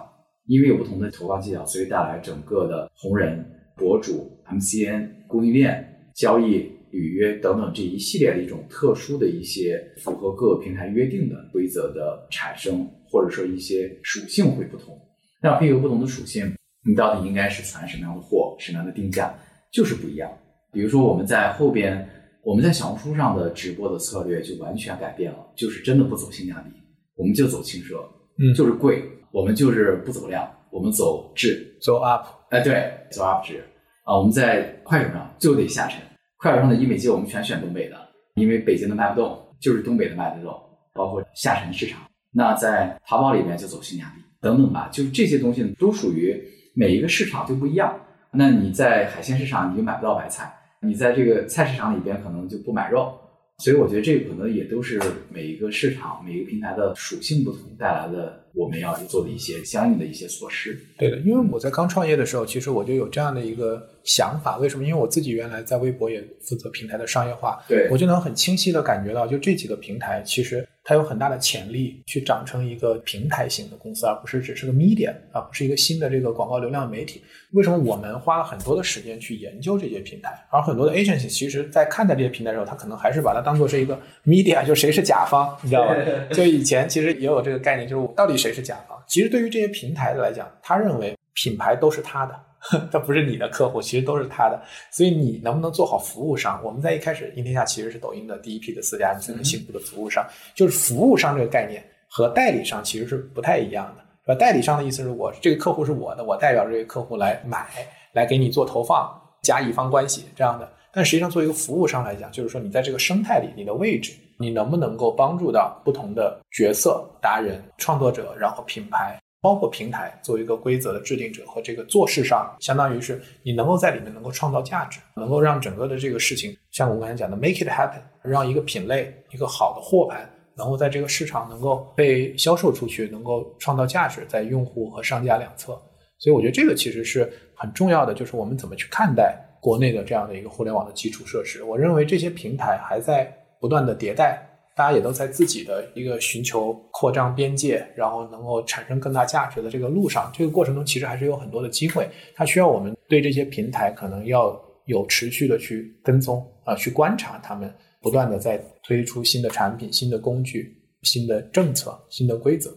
[0.46, 3.44] 因为有不同的投放技巧，所以带来整个的红人、
[3.76, 14.98] 博主、MCN、供应链、交易、履约等等这一系列的一种特殊的一些符合各个平台约定的规则的产生，或者说一些属性会不同。
[15.42, 16.54] 那配合不同的属性，
[16.84, 19.34] 你到底应该是传什么样的货、什么样的定价，
[19.72, 20.30] 就是不一样。
[20.72, 22.08] 比如说我们在后边，
[22.42, 26.70] 我们在小红书上的直播的策略就完全改变了，就是真的不走性价比。
[27.14, 27.96] 我们就走轻奢，
[28.38, 29.02] 嗯，就是贵。
[29.32, 32.26] 我们就是不走量，我们走质，走 up。
[32.50, 33.62] 哎，对，走 up 值
[34.04, 34.16] 啊。
[34.16, 36.00] 我们在快手上就得下沉，
[36.46, 37.96] 快手上的医美机我们全选东北的，
[38.34, 40.54] 因为北京的卖不动，就是东北的卖得动。
[40.94, 44.88] 包括下沉市场，那在淘宝里面就走性价比等等吧。
[44.92, 46.40] 就是这些东西都属于
[46.72, 47.98] 每一个市场就不一样。
[48.30, 53.12] 那你在海鲜市场你就买不到白菜，你在这个菜市场里边可能就不买肉。
[53.58, 55.00] 所以我觉得这个可能也都是
[55.32, 60.78] 每一个市场、每一个平台的属性不同带来的，我们要做的一些相应的一些措施。
[60.98, 64.58] 对的，因为我在刚创业的时候，其实我就有这样的一个想法。
[64.58, 64.84] 为什么？
[64.84, 70.66] 因为我自己原来在微博也负责平台的商业化，对我就能很清晰的感觉到，就这几个平台其实。
[70.88, 77.24] 它有很大的潜力去长成一个平台型的公司，而不是只是个 media，啊不是一个新的这个广告流量媒体。
[77.54, 85.96] 为什么我们花了很多的时间去研究这些平台，而很多的 agency 其实在看待这些平台的时候，他可能还是把它当做是一个 media，就谁是甲方，你知道吧？
[86.32, 88.96] 就以前其实也有这个概念，就是到底谁是甲方？
[89.08, 92.40] 其实对于这些平台来讲，他认为品牌都是他的，
[92.90, 94.60] 他不是你的客户，其实都是他的。
[94.90, 96.60] 所以你能不能做好服务商？
[96.64, 104.34] 我们在一开始，应天下其实是抖音的第一批的私家幸福的服务商，就是服务商这个概念和代理商其实是不太一样的，是吧？
[104.34, 107.68] 代理商的意思是我这个客户是我的，我代表这个客户来买，
[108.12, 109.08] 来给你做投放，
[109.42, 110.68] 加乙方关系这样的。
[110.92, 119.20] 但实际上，作为一个服务商来讲，就是说你在这个生态里，你的位置，你能不能够帮助到不同的角色、达人、创作者，然后品牌。
[119.46, 135.80] 包括平台作为一个规则的制定者和这个做事上，相当于是你能够在里面能够创造价值，能够让整个的这个事情，像我们刚才讲的 make it happen，让一个品类一个好的货盘能够在这个市场能够被销售出去，能够创造价值在用户和商家两侧。
[136.18, 141.62] 所以我觉得这个其实是很重要的，就是我们怎么去看待国内的这样的一个互联网的基础设施。
[141.62, 144.42] 我认为这些平台还在不断的迭代。
[144.76, 152.06] 大家也都在自己的一个寻求扩张边界，然后能够产生更大价值的这个路上，这个过程中其实还是有很多的机会。
[152.34, 162.70] 它需要我们对这些平台可能要有持续的去跟踪啊，去观察他们不断的在推出新的产品、新的工具、新的政策、新的规则。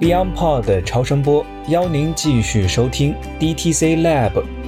[0.00, 4.63] BeyondPod 超声波邀您继续收听 DTC Lab。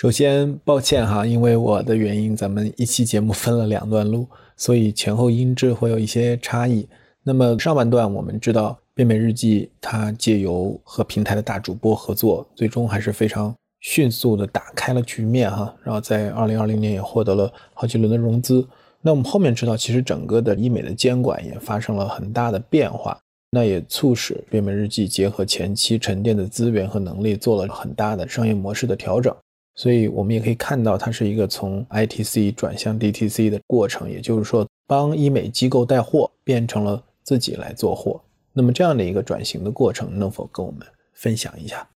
[0.00, 6.88] 首先，抱歉哈，因为我的原因，咱们一期节目分了两段录， 所以前后音质会有一些差异。
[7.22, 15.76] 那么上半段，我们知道变美日记它借由和平台的大主播合作，最终还是非常迅速的打开了局面哈。
[15.84, 18.66] 然后在二零二零年也获得了好几轮的融资。
[19.02, 29.36] 那我们后面知道，其实整个的医美的监管也发生了很大的变化，那也促使变美日记结合前期沉淀的资源和能力，做了很大的商业模式的调整。
[29.80, 38.22] 所以我们也可以看到，它是一个从 ITC 转向 DTC 的过程，也就是说，帮医美机构带货变成了自己来做货。
[38.52, 41.88] 那么这样的一个转型的过程，能否跟我们分享一下？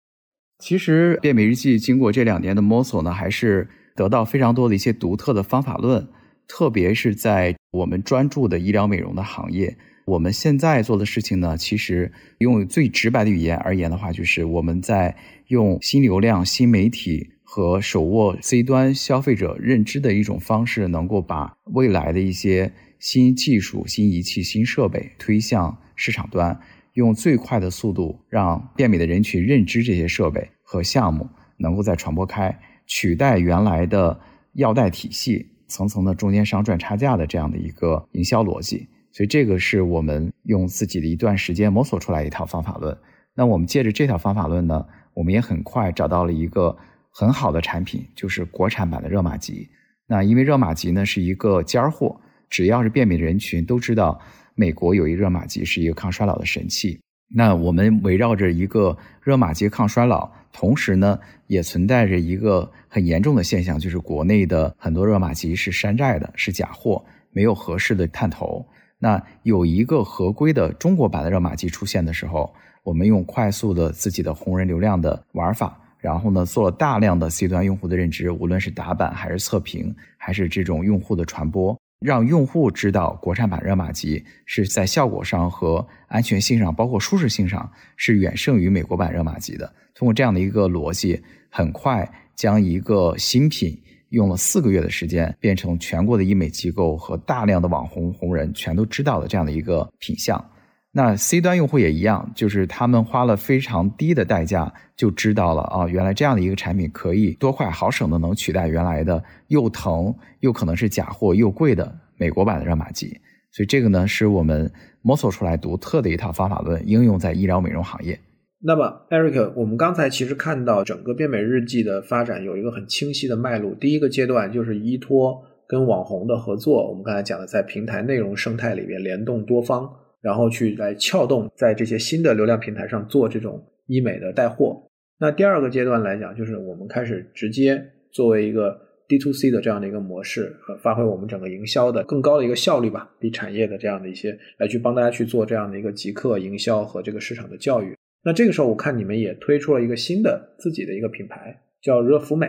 [0.60, 6.06] 其实变美日记经过这两年的摸索呢，还是得到非常多的一些独特的方法论，
[6.46, 9.76] 特别是在我们专注的医疗美容的行业。
[10.04, 15.16] 我们现在做的事情呢，其实用最直白的语言而言的话，就是我们在
[15.48, 17.30] 用新流量、新媒体。
[17.54, 26.58] 和手握 C 端消费者认知的一种方式，能够把未来的一些新技术、新仪器、新设备推向市场端，
[26.94, 34.18] 用最快的速度让变美的人群认知这些设备和项目，能够再传播开，取代原来的
[34.54, 38.88] 药代体系层层的中间商赚差价的这样的一个营销逻辑。
[39.10, 42.96] 所以，这个是我们用自己的一段时间摸索出来一套方法论。
[43.34, 46.78] 那我们借着这套方法论呢，我们也很快找到了一个。
[47.12, 49.68] 很好的产品就是国产版的热玛吉。
[50.06, 52.20] 那因为热玛吉呢是一个尖儿货，
[52.50, 54.20] 只要是变美人群都知道，
[54.54, 56.98] 美国有一热玛吉是一个抗衰老的神器。
[57.34, 68.66] 那我们围绕着一个热玛吉抗衰老，同时呢也存在着一个很严重的现象，就是国内的很多热玛吉是山寨的，是假货，没有合适的探头。
[68.98, 75.80] 那有一个合规的中国版的热玛吉出现的时候，我们用快速的自己的红人流量的玩法。
[76.02, 89.72] 然后呢，做了大量的 C 端用户的认知，无论是打版还是测评，还是这种用户的传播，让用户知道国产版热玛吉是在效果上和安全性上，包括舒适性上是远胜于美国版热玛吉的。
[89.94, 100.44] 通过这样的一个逻辑，很快将一个新品用了四个月的时间，变成全国的医美机构和大量的网红红人全都知道的这样的一个品相。
[100.94, 113.18] 那 C 端用户也一样，就是他们花了非常低的代价就知道了啊，原来这样的一个产品可以多快好省的能取代原来的又疼又可能是假货又贵的美国版的热玛吉。
[113.50, 118.20] 所以这个呢是我们摸索出来独特的一套方法论，应用在医疗美容行业。
[118.62, 123.74] 那么，Eric，我们刚才其实看到整个变美日记的发展有一个很清晰的脉络。
[123.74, 129.90] 第一个阶段就是依托跟网红的合作，我们刚才讲的在平台内容生态里边联动多方。
[130.22, 134.80] 然后去来撬动，在这些新的流量平台上做这种医美的带货。
[135.18, 147.96] 那第二个阶段来讲，就是我们开始直接作为一个 D to C 的这样的一个模式，呃，发挥我们整个营销的更高的一个效率吧，比产业的这样的一些来去帮大家去做这样的一个极客营销和这个市场的教育。
[148.24, 152.48] 那这个时候，我看你们也推出了一个新的自己的一个品牌，叫热芙美。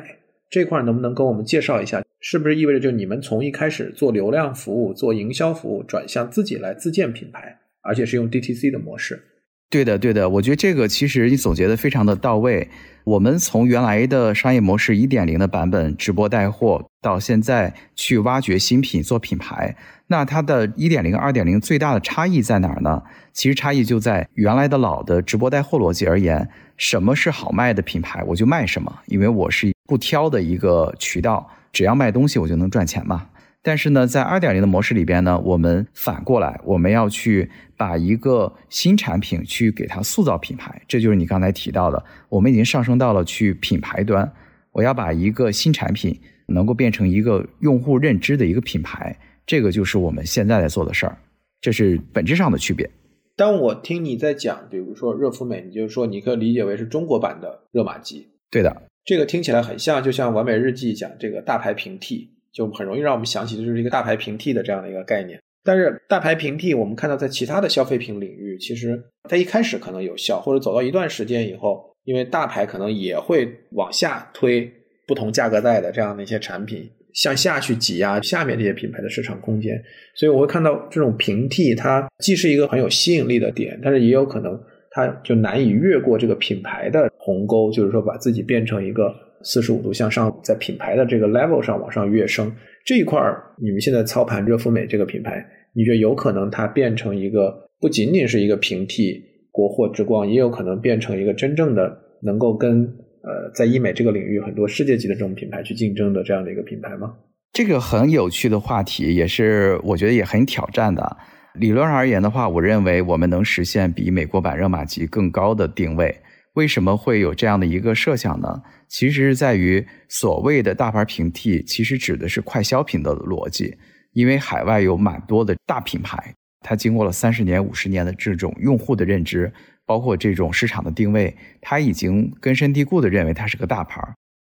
[0.49, 2.03] 这块能不能跟我们介绍一下？
[2.19, 7.59] 是不是意味着就你们从一开始做流量服务、做营销服务，转向自己来自建品牌？
[7.83, 9.21] 而且是用 DTC 的模式，
[9.69, 12.69] 对的，对的，我觉得这个其实你总结的非常的到位。
[13.05, 19.75] 我们从原来的商业模式一点零的版本直播带货，到现在去挖掘新品做品牌，
[20.07, 23.03] 那它的一点零、二点零最大的差异在哪儿呢？
[23.33, 33.27] 其实差异就在原来的老的直播带货逻辑而言，什么是好卖的品牌，我就卖什么，因为我是不挑的一个渠道，只要卖东西我就能赚钱嘛。
[33.65, 44.29] 但是呢，在二点零的模式里边呢，我们反过来，我们要去把一个新产品去给它塑造品牌，这就是你刚才提到的，我们已经上升到了去品牌端，
[44.73, 51.17] 我要把一个新产品能够变成一个用户认知的一个品牌，这个就是我们现在在做的事儿，
[51.61, 52.89] 这是本质上的区别。
[53.37, 62.32] 当我听你在讲，比如说热芙美，你就说你可以理解为是中国版的热玛吉，对的，这个听起来很像，就像完美日记讲这个大牌平替。
[62.53, 65.39] 就很容易让我们想起的就是一个大牌平替的这样的一个概念。
[65.65, 74.69] 但是大牌平替，我们看到在其他的消费品领域，其实它一开始可能有效，或者走到一段时间以后，因为大牌可能也会往下推
[75.07, 79.81] 不同价格带的这样的一些产品，向下去挤压下面这些品牌的市场空间。
[80.15, 89.15] 所以我会看到这种平替，它既是一个很有吸引力的点，但是也有可能它就难以越过这个品牌的鸿沟，就是说把自己变成一个。
[89.43, 92.51] 四十五度向上，在品牌的这个 level 上往上跃升
[92.85, 99.21] 这一块儿，你们现在操盘热敷美这个品牌，你觉得有可能它变成一个不仅仅是一个平替
[99.51, 102.81] 国货之光，也有可能变成一个真正的能够跟
[103.21, 107.13] 呃在医美这个领域很多世界级的这种品牌去竞争的这样的一个品牌吗？
[107.51, 111.17] 这个很有趣的话题，也是我觉得也很挑战的。
[111.53, 116.15] 理论上而言的话，我认为我们能实现比美国版热玛吉更高的定位。
[116.53, 118.61] 为什么会有这样的一个设想呢？
[118.87, 123.75] 其实是在于所谓的大牌平替，其实指的是快消品的逻辑。
[124.11, 129.51] 因为海外有蛮多的大品牌，它经过了三十年、五十年的这种用户的认知，
[129.87, 133.99] 包括这种市场的定位，它已经根深蒂固的认为它是个大牌。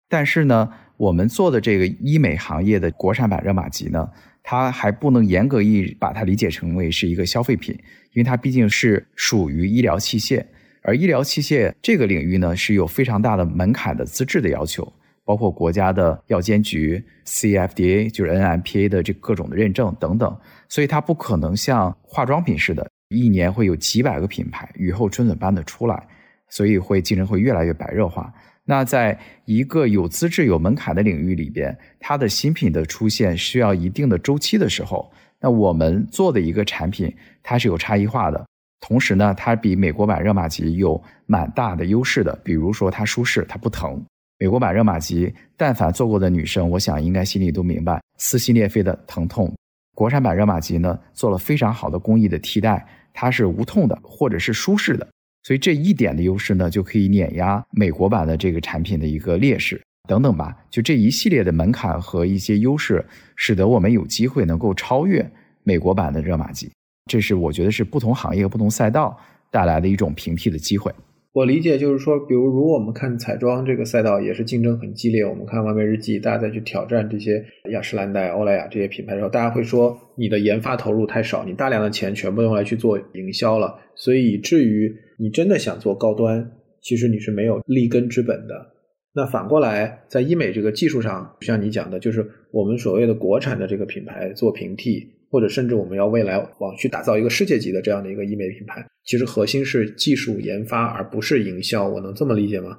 [0.08, 4.10] 但是呢，我们做的这个医美行业的国产版热玛吉呢，
[4.42, 7.72] 它还不能严格意义把它理解成为是一个消费品，
[8.14, 10.44] 因为它毕竟是属于医疗器械。
[10.82, 14.90] 而医疗器械这个领域呢，是有非常大的门槛的资质的要求，
[15.24, 20.36] 包括国家的药监局、CFDA 就是 NMPA 的这各种的认证等等，
[20.68, 26.08] 所以它不可能像化妆品似的，一年会有几百个品牌雨后春笋般的出来，
[26.48, 28.32] 所以会竞争会越来越白热化。
[28.64, 37.12] 那在一个有资质、有门槛的领域里边，它的新品的出现需要一定的周期的时候，那我们做的一个产品，
[37.42, 38.46] 它是有差异化的。
[38.80, 44.02] 同时呢，它比美国版热玛吉有蛮大的优势的，比如说它舒适，它不疼。
[44.38, 49.54] 美国版热玛吉，但凡做过的女生，我想应该心里都明白撕心裂肺的疼痛。
[49.94, 55.06] 国产版热玛吉呢，做了非常好的工艺的替代，它是无痛的或者是舒适的，
[55.42, 59.78] 所以这一点的优势呢，就可以碾压美国版的这个产品的一个劣势
[60.08, 60.56] 等等吧。
[60.70, 63.04] 就这一系列的门槛和一些优势，
[63.36, 65.30] 使得我们有机会能够超越
[65.64, 66.72] 美国版的热玛吉。
[67.06, 69.18] 这是我觉得是不同行业、不同赛道
[69.50, 70.92] 带来的一种平替的机会。
[71.32, 77.40] 我理解就是说，比如如果我们看彩妆这个赛道也是竞争很激烈，我们看完美日记，大家再去挑战这些
[77.70, 86.50] 雅诗兰黛、欧莱雅这些品牌的时候，大家会说你的研发投入太少，你大量的钱全部用来去做营销了，所以以至于你真的想做高端，
[86.82, 88.66] 其实你是没有立根之本的。
[89.14, 95.06] 那反过来，在医美这个技术上，像你讲的，就是我们所谓的国产的这个品牌做平替。
[95.30, 101.86] 或者甚至我们要未来往去打造一个世界级的这样的一个医美品牌，其实核心是技术研发，而不是营销。
[101.86, 102.78] 我能这么理解吗？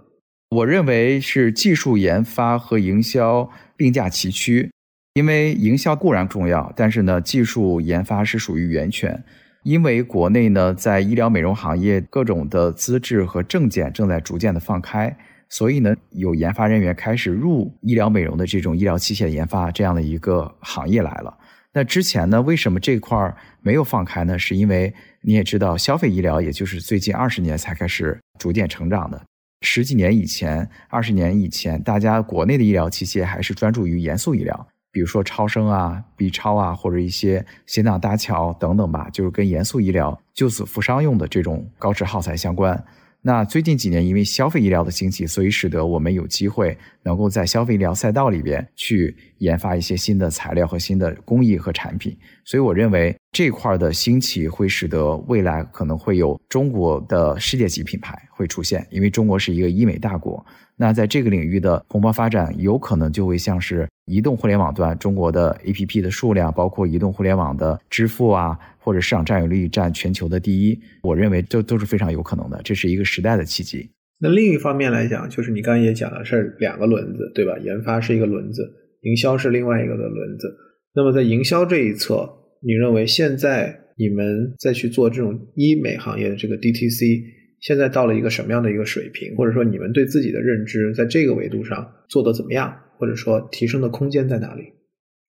[0.50, 4.70] 我认为是技术研发和营销并驾齐驱，
[5.14, 9.24] 因为营销固然重要，但是呢，技术研发是属于源泉。
[9.64, 15.16] 因为国内呢，在医疗美容行业各种的资质和证件正在逐渐的放开，
[15.50, 21.38] 所以呢，有研发人员开始入医疗美容的这种医疗器械研发这样的一个行业来了。
[21.74, 24.38] 那之前呢，为什么这块儿没有放开呢？
[24.38, 29.22] 是因为你也知道，消费医疗也就是最近二十年才开始逐渐成长的。
[29.62, 42.84] 十几年以前、二十年以前，大家国内的医疗器械还是专注于严肃医疗，比如说超声啊、B 超啊，或者一些心脏搭桥等等吧，就是跟严肃医疗救死扶伤用的这种高值耗材相关。
[43.24, 52.18] 那最近几年，因为消费医疗的兴起，所以使得我们有机会能够在消费医疗赛道里边去研发一些新的材料和新的工艺和产品。
[52.44, 60.44] 所以我认为这块的兴起会使得未来可能会有中国的世界级品牌会出现，因为中国是一个医美大国。
[60.82, 73.92] 那在这个领域的蓬勃发展，有可能就会像是移动互联网端中国的 APP 的数量，包括移动互联网的支付啊，或者市场占有率占全球的第一，我认为这都是非常有可能的，这是一个时代的契机。
[74.20, 77.56] 那另一方面来讲，就是你刚才也讲了，是两个轮子，对吧？
[77.60, 78.68] 研发是一个轮子，
[79.02, 80.52] 营销是另外一个的轮子。
[80.96, 82.28] 那么在营销这一侧，
[82.64, 87.22] 你认为现在你们再去做这种医美行业的这个 DTC，
[87.62, 89.36] 现在到了一个什么样的一个水平？
[89.38, 92.76] 或者说你们对自己的认知在这个维度上做的怎么样？
[92.98, 94.74] 或者说提升的空间在哪里？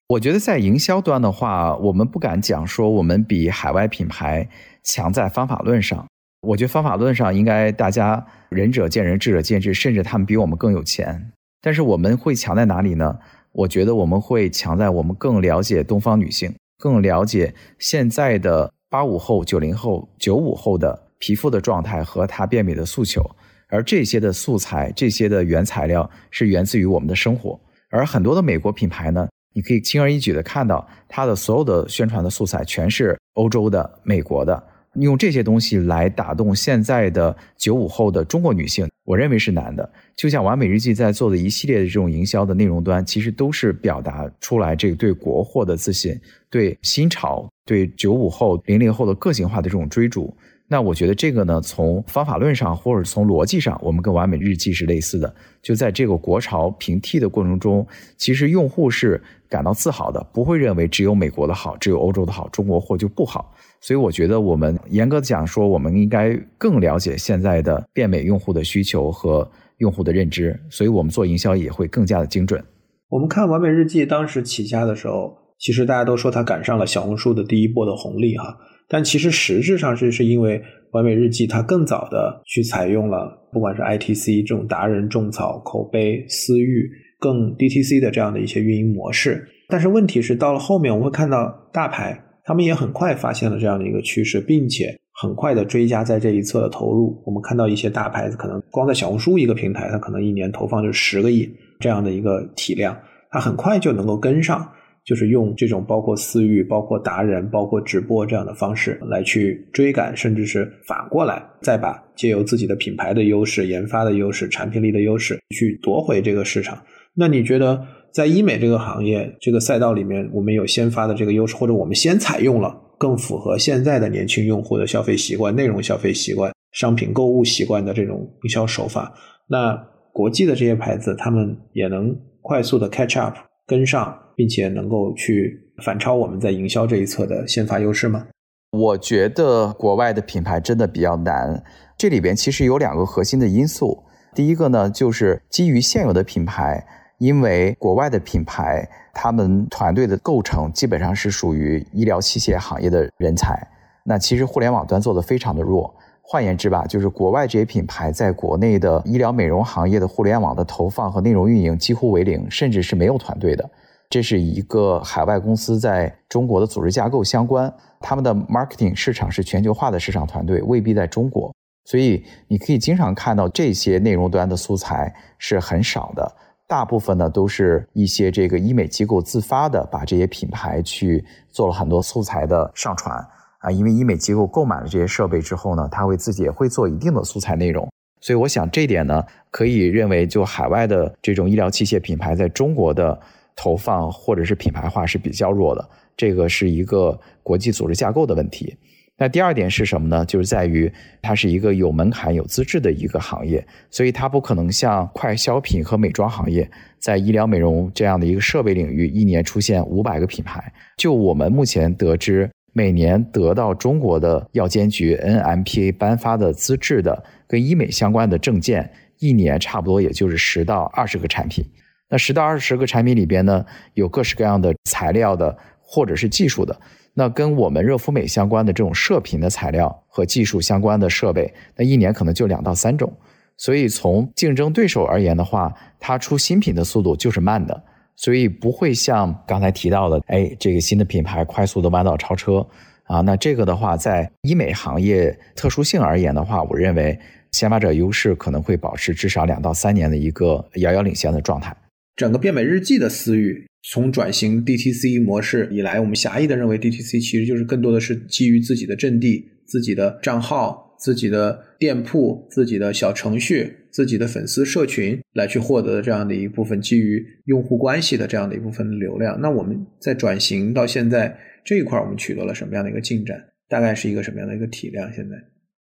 [0.09, 4.49] 我觉得在营销端的话，我们不敢讲说我们比海外品牌
[4.83, 6.05] 强在方法论上。
[6.41, 11.31] 我觉得方法论上应该大家仁者见仁，智者见智，甚至他们比我们更有钱。
[11.61, 13.17] 但是我们会强在哪里呢？
[13.53, 23.23] 我觉得我们会强在我们更了解东方女性，更了解现在的八五后、九零后、九五后的皮肤的状态和它变美的诉求。
[23.69, 27.57] 而这些的素材、这些的原材料是源自于我们的生活。
[27.89, 34.61] 而很多的美国品牌呢，你可以轻而易举的看到，它的所有的宣传的素材全是欧洲的、美国的。
[34.95, 39.89] 用这些东西来打动现在的九五后的中国女性，我认为是难的。
[40.15, 46.19] 就像完美日记在做的一系列的这种营销的内容端，其实都是表达出来这个对国货的自信、
[46.51, 50.35] 对新潮、对九五后、零零后的个性化的这种追逐。
[50.67, 55.31] 那我觉得这个呢，从方法论上或者从逻辑上，我们跟完美日记是类似的。
[55.61, 57.85] 就在这个国潮平替的过程中，
[58.17, 63.53] 其实用户是感到自豪的，不会认为只有美国的好，只有欧洲的好，中国货就不好。
[63.81, 69.47] 所以我觉得，我们严格讲说，我们应该更了解现在的变美用户的需求和
[69.77, 72.63] 用户的认知，所以我们做营销也会更加的精准。
[73.09, 78.57] 我们看完美日记当时起家的时候，其实大家都说它赶上了小红书的第一波的红利哈，
[78.87, 80.61] 但其实实质上是是因为
[80.91, 92.19] 完美日记它更早的去采用了不管是 ITC 这种达人种草、口碑、私域更 DTC 的这样的一些运营模式，但是问题是到了后面我们会看到大牌。
[92.45, 97.23] 他们也很快发现了这样的一个趋势，并且很快的追加在这一侧的投入。
[97.25, 102.93] 我们看到一些大牌子，可能光在小红书一个平台，它可能一年投放就十个亿这样的一个体量，
[103.31, 104.69] 它很快就能够跟上，
[105.05, 116.77] 就是用这种包括私域、包括达人、包括直播这样的方式来去追赶，甚至是反过来再把借由自己的品牌的优势、研发的优势、产品力的优势去夺回这个市场。
[117.15, 117.85] 那你觉得？
[118.13, 129.11] 在医美这个行业这个赛道里面，我们有先发的这个优势，或者我们先采用了更符合现在的年轻用户的消费习惯、内容消费习惯、商品购物习惯的这种营销手法。
[129.49, 129.75] 那
[130.11, 133.35] 国际的这些牌子，他们也能快速的 catch up
[133.65, 138.27] 跟上，并且能够去反超我们在营销这一侧的先发优势吗？
[138.71, 141.63] 我觉得国外的品牌真的比较难，
[141.97, 144.03] 这里边其实有两个核心的因素。
[144.33, 146.85] 第一个呢，就是基于现有的品牌。
[147.19, 153.65] 因为国外的品牌，他们团队的构成基本上是属于医疗器械行业的人才，
[154.03, 155.95] 那其实互联网端做的非常的弱。
[156.25, 163.69] 换言之吧，就是国外这些品牌在国内的医疗美容行业的互联网的投放和内容运营几乎为零，甚至是没有团队的。
[164.09, 171.53] 这是一个海外公司在中国的组织架构相关，他们的 marketing 市场是全球化的市场团队，未必在中国，
[171.85, 176.35] 所以你可以经常看到这些内容端的素材是很少的。
[176.65, 183.23] 大部分呢都是一些这个医美机构自发的，把这些品牌去做了很多素材的上传
[183.63, 183.71] 啊。
[183.71, 187.89] 因为医美机构购买了这些设备之后呢，他会自己也会做一定的素材内容。
[188.21, 193.19] 所以我想这点呢，可以认为就海外的这种医疗器械品牌在中国的
[193.55, 195.89] 投放或者是品牌化是比较弱的。
[196.15, 198.77] 这个是一个国际组织架构的问题。
[199.15, 200.25] 那第二点是什么呢？
[200.25, 200.91] 就是在于
[201.21, 210.73] 它是一个有门槛、有资质的一个行业，所以它不可能像快消品和美妆行业，在医疗美容这样的一个设备领域，一年出现五百个品牌。
[210.97, 221.63] 就我们目前得知，每年得到中国的药监局 NMPA 颁发的资质的跟医美相关的证件，一年差不多也就是十到二十个产品。
[222.09, 226.75] 那十到二十个产品里边呢，有各式各样的材料的，或者是技术的。
[227.13, 233.11] 那跟我们热肤美相关的这种射频的材料和技术相关的设备，那一年可能就两到三种。
[233.55, 237.83] 所以从竞争对手而言的话，它出新品的速度就是慢的，
[238.15, 242.65] 所以不会像刚才提到的，哎，这个新的品牌快速的弯道超车
[243.03, 243.21] 啊。
[243.21, 247.19] 那这个的话，在医美行业特殊性而言的话，我认为
[247.51, 251.75] 先发者优势可能会保持至少两到三年的一个遥遥领先的状态。
[252.15, 253.65] 整个变美日记的私域。
[253.85, 269.37] 从转型 DTC 模式以来，我们狭义的认为 DTC 其实就是更多的是基于自己的阵地、自己的账号、自己的店铺、自己的小程序、自己的粉丝社群来去获得这样的一部分基于用户关系的这样的一部分流量。
[269.41, 273.37] 那我们在转型到现在，这一块我们取得了什么样的一个进展？
[273.67, 275.11] 大概是一个什么样的一个体量？
[275.11, 275.35] 现在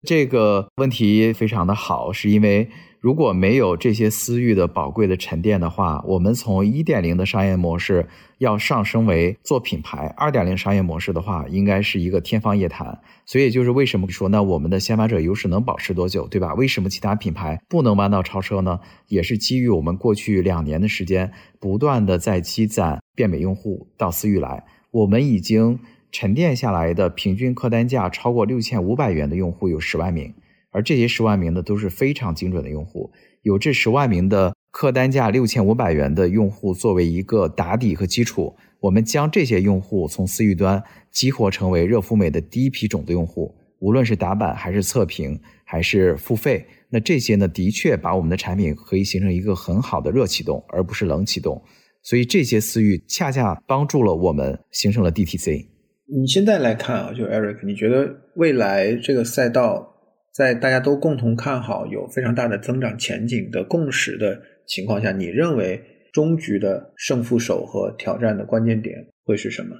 [0.03, 2.67] 这个问题非常的好，是因为。
[3.05, 8.07] 如果没有这些私域的宝贵的沉淀的话，我们从一点零的商业模式
[8.39, 12.99] 要上升为做品牌，二点零商业模式的话，应该是一个天方夜谭。
[13.23, 16.55] 所以就是为什么说那我们的先发者优势能保持多久，对吧？
[16.55, 18.79] 为什么其他品牌不能弯道超车呢？
[19.07, 25.77] 也是基于我们过去两年的时间，不断的在积攒变美用户到私域来，我们已经
[26.11, 30.33] 沉淀下来的平均客单价超过六千五百元的用户有十万名。
[30.75, 33.09] 而这些十万名的都是非常精准的用户，
[33.43, 51.63] 有这十万名的客单价六千五百元的用户作为一个打底和基础，我们将这些用户从私域端激活成为热肤美的第一批种子用户，无论是打板还是测评还是付费，那这些呢，的确把我们的产品可以形成一个很好的热启动，而不是冷启动，
[52.03, 55.67] 所以这些私域恰恰帮助了我们形成了 DTC。
[56.07, 59.93] 你现在来看啊，就 Eric，你觉得未来这个赛道？
[60.35, 65.81] 在大家都共同看好有非常大的增长前景的共识的情况下，你认为
[66.11, 69.77] 终局的胜负手和挑战的关键点会是什么？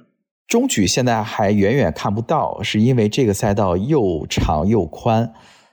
[0.48, 5.30] 中局现在还远远看不到，是因为这个赛道又长又宽，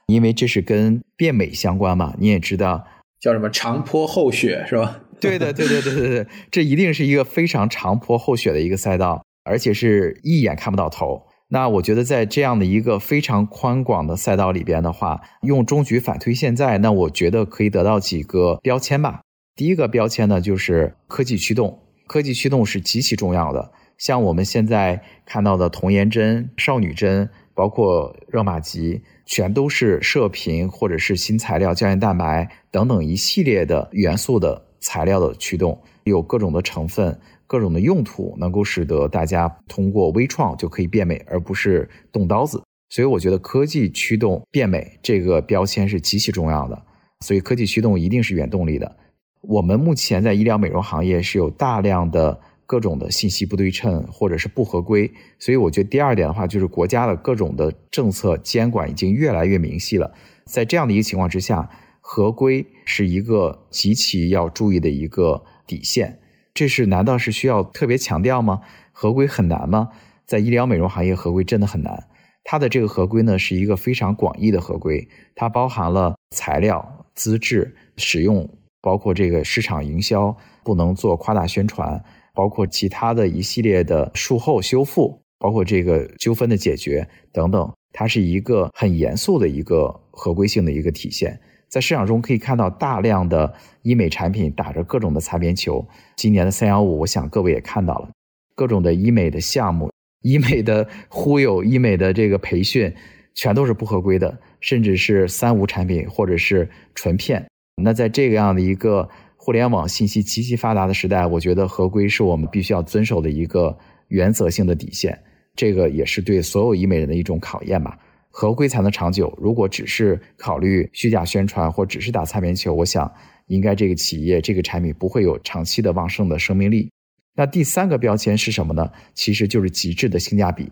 [0.08, 2.14] 因为这是跟变美相关嘛。
[2.20, 2.86] 你也知道
[3.22, 5.00] 叫什么长坡厚雪是吧？
[5.22, 11.28] 对的，对对对对对，这一定是一个非常长坡厚雪的一个赛道，而且是一眼看不到头。
[11.54, 19.22] 那我觉得，在这样的一个非常宽广的赛道里边的话，用中局反推现在，那我觉得可以得到几个标签吧。
[19.56, 21.78] 第一个标签呢，就是科技驱动，
[22.08, 23.72] 科技驱动是极其重要的。
[24.00, 37.20] 像我们现在看到的童颜针、少女针，包括热玛吉，全都是射频或者是新材料胶原蛋白等等一系列的元素的材料的驱动，有各种的成分。
[37.48, 42.62] 各种的用途能够使得大家通过微创就可以变美，而不是动刀子。
[42.90, 46.86] 所以我觉得科技驱动变美这个标签是极其重要的。
[47.22, 48.98] 所以科技驱动一定是原动力的。
[49.42, 55.12] 我们目前在医疗美容行业是有大量的各种的信息不对称或者是不合规。
[55.40, 60.14] 所以我觉得第二点的话，就是国家的各种的政策监管已经越来越明细了。
[60.46, 61.70] 在这样的一个情况之下，
[62.00, 66.20] 合规是一个极其要注意的一个底线。
[66.54, 68.62] 这是难道是需要特别强调吗？
[68.92, 69.90] 合规很难吗？
[70.26, 72.08] 在医疗美容行业，合规真的很难。
[72.44, 78.48] 它的这个合规呢，是一个非常广义的合规，它包含了材料、资质、使用，
[78.82, 87.74] 包括这个市场营销，不能做夸大宣传，包括其他的一系列的术后修复，包括这个纠纷的解决等等。
[87.92, 91.40] 它是一个很严肃的一个合规性的一个体现。
[91.74, 93.52] 在市场中可以看到大量的
[93.82, 95.84] 医美产品打着各种的擦边球。
[96.16, 98.12] 今年的三幺五，我想各位也看到了，
[98.54, 102.94] 各种的医美的项目、医美的忽悠、医美的这个培训，
[103.34, 107.44] 全都是不合规的，甚至是三无产品或者是纯骗。
[107.82, 113.76] 那在这个样的一个互联网信息极其发达的时代，我觉得合规是我们必须要遵守的一个
[114.10, 115.20] 原则性的底线。
[115.56, 117.98] 这个也是对所有医美人的一种考验吧。
[118.36, 119.32] 合规才能长久。
[119.40, 123.14] 如果只是考虑虚假宣传或只是打擦边球，我想
[123.46, 126.90] 应该这个企业这个产品不会有长期的旺盛的生命力。
[127.36, 128.92] 那第三个标签是什么呢？
[129.14, 130.68] 其实就是极致的性价比。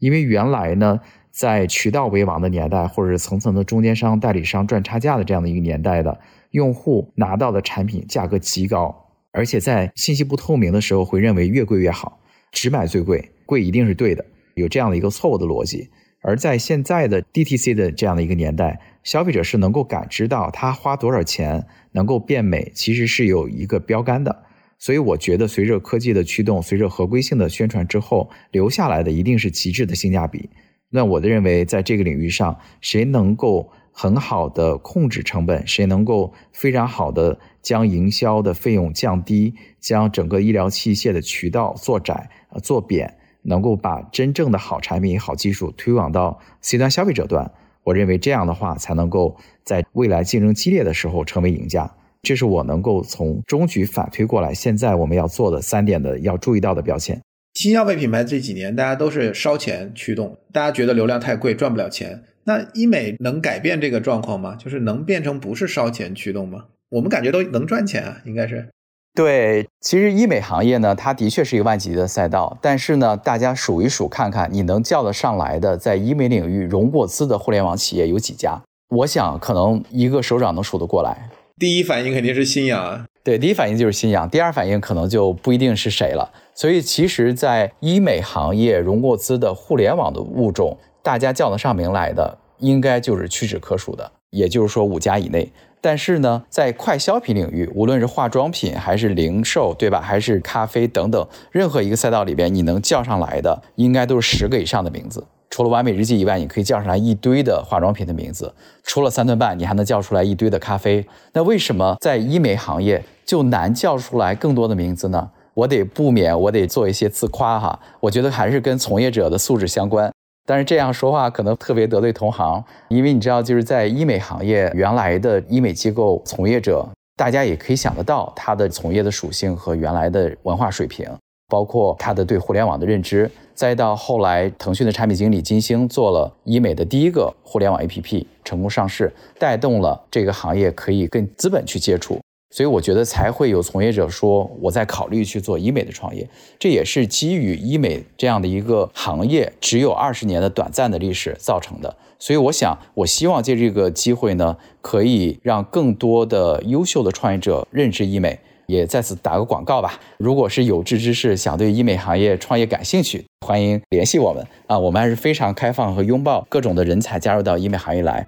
[0.00, 1.00] 因为原来呢，
[1.30, 8.92] 在渠道为王的年代，或者是层层的中间商、代理商赚差价的这样的一个年代的用户拿到的产品价格极高，
[9.30, 14.24] 而且在信息不透明的时候会认为越贵越好，只买最贵，贵一定是对的，
[14.56, 15.88] 有这样的一个错误的逻辑。
[16.26, 24.44] 而在现在的 DTC 的这样的一个年代，消费者是能够感知到他花多少钱能够变美，其实是有一个标杆的。
[24.78, 30.48] 所以我觉得，随着科技的驱动，随着合规性的宣传之后，留下来的一定是极致的性价比。
[30.88, 42.30] 那我的认为，在这个领域上，谁能够很好的控制成本，谁能够非常好的将营销的费用降低，将整个医疗器械的渠道做窄、
[42.62, 43.18] 做扁。
[43.44, 47.50] 能够把真正的好产品、好技术推广到 C 端消费者端，
[47.84, 51.94] 我认为这样的话才能够在未来竞争激烈的时候成为赢家。
[52.22, 57.20] 这是我能够从中局反推过来，现在我们要做的三点的要注意到的标签。
[57.52, 62.24] 新消费品牌这几年大家都是烧钱驱动，大家觉得流量太贵赚不了钱。
[62.44, 64.56] 那医美能改变这个状况吗？
[64.56, 66.64] 就是能变成不是烧钱驱动吗？
[66.90, 68.68] 我们感觉都能赚钱啊，应该是。
[69.14, 72.58] 对，其实医美行业呢，它的确是一个万级的赛道。
[72.60, 78.60] 但是呢，大家数一数看看，你能叫得上来的在医美领域融过资的互联网企业有几家？
[78.88, 81.30] 我想可能一个手掌能数得过来。
[81.58, 86.32] 第一反应肯定是新氧，对，第一反应就是新氧，第二反应可能就不一定是谁了。
[86.52, 95.48] 所以，其实，在医美行业融过资的互联网的物种，大家叫得上名来的，应该就是屈指可数的，也就是说五家以内。
[95.84, 100.00] 但是呢，在快消品领域，无论是化妆品还是零售，对吧？
[100.00, 105.22] 还是咖啡等等，任何一个赛道里边，你能叫上来的，应该都是十个以上的名字。
[105.50, 108.54] 除了完美日记以外，你可以叫上来一堆的化妆品的名字。
[108.82, 111.06] 除了三顿半，你还能叫出来一堆的咖啡。
[111.34, 115.30] 那为什么在医美行业就难叫出来更多的名字呢？
[115.52, 117.78] 我得不免，我得做一些自夸哈。
[118.00, 120.10] 我觉得还是跟从业者的素质相关。
[120.46, 126.86] 但是这样说话可能特别得罪同行，因为你知道，就是在医美行业，原来的医美机构从业者，
[127.16, 131.08] 大家也可以想得到他的从业的属性和原来的文化水平，
[131.48, 142.20] 包括他的对互联网的认知，再到后来腾讯的产品经理金星做了医美的第一个互联网 APP 成功上市，带动了这个行业可以跟资本去接触。
[142.54, 146.24] 所以我觉得才会有从业者说我在考虑去做医美的创业，
[146.56, 151.96] 这也是基于医美这样的一个行业只有二十年的短暂的历史造成的。
[152.20, 159.98] 所以我想，我希望借这个机会呢，可以让更多的优秀的创业者认知医美，也再次打个广告吧。
[160.18, 168.24] 如果是有志之士想对医美行业创业感兴趣，欢迎联系我们啊，我们还是非常开放和拥抱各种的人才加入到医美行业来。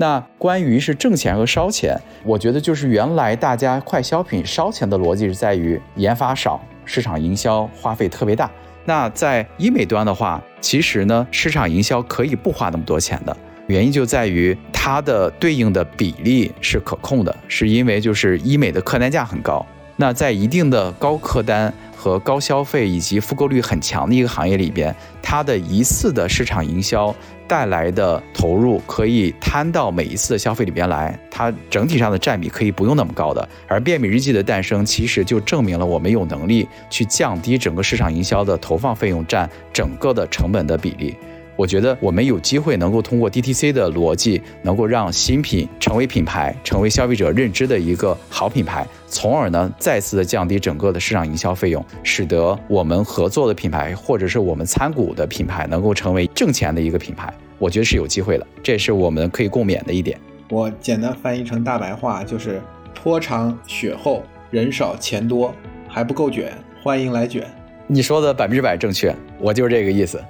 [0.00, 8.48] 那关于是挣钱和烧钱，我觉得就是原来大家快消品烧钱的逻辑是在于研发少，市场营销花费特别大。
[8.84, 13.36] 那在医美端的话，其实呢，市场营销可以不花那么多钱的，
[13.66, 19.66] 原因就在于它的对应的比例是可控的，是因为就是医美的客单价很高。
[19.96, 27.12] 那在一定的高客单和高消费以及复购率很强的一个行业里边，它的一次的市场营销。
[27.48, 33.48] 带来的投入可以摊到每一次的消费里边来，它整体上的占比可以不用那么高的。
[33.66, 41.16] 而便秘日记的诞生，其实就证明了我们有能力去降低整个市场营销的投放费用占整个的成本的比例。
[41.58, 57.34] 我觉得我们有机会能够通过 DTC 的逻辑，能够让新品成为品牌，成为消费者认知的一个好品牌，从而呢再次的降低整个的市场营销费用，使得我们合作的品牌或者是我们参股的品牌能够成为挣钱的一个品牌。
[57.58, 60.16] 我觉得是有机会的，这也是我们可以共勉的一点。
[60.50, 62.62] 我简单翻译成大白话就是
[62.94, 65.52] 坡长雪厚，人少钱多，
[65.88, 66.52] 还不够卷，
[66.84, 67.44] 欢迎来卷。
[67.90, 70.22] 你说的百分之百正确，我就是这个意思。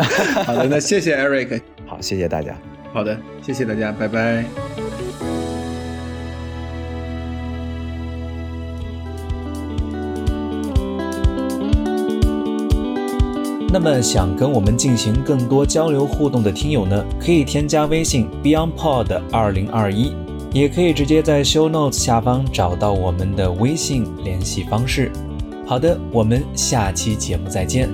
[0.44, 1.62] 好的，那谢谢 Eric。
[1.86, 2.54] 好，谢谢大家。
[2.92, 4.44] 好的，谢谢大家，拜拜。
[13.72, 20.14] 那么想跟我们进行更多交流互动的听友呢，可以添加微信 BeyondPod 二零二一，
[20.52, 25.10] 也可以直接在 Show Notes 下方找到我们的微信联系方式。
[25.66, 27.90] 好的，我们下期节目再见。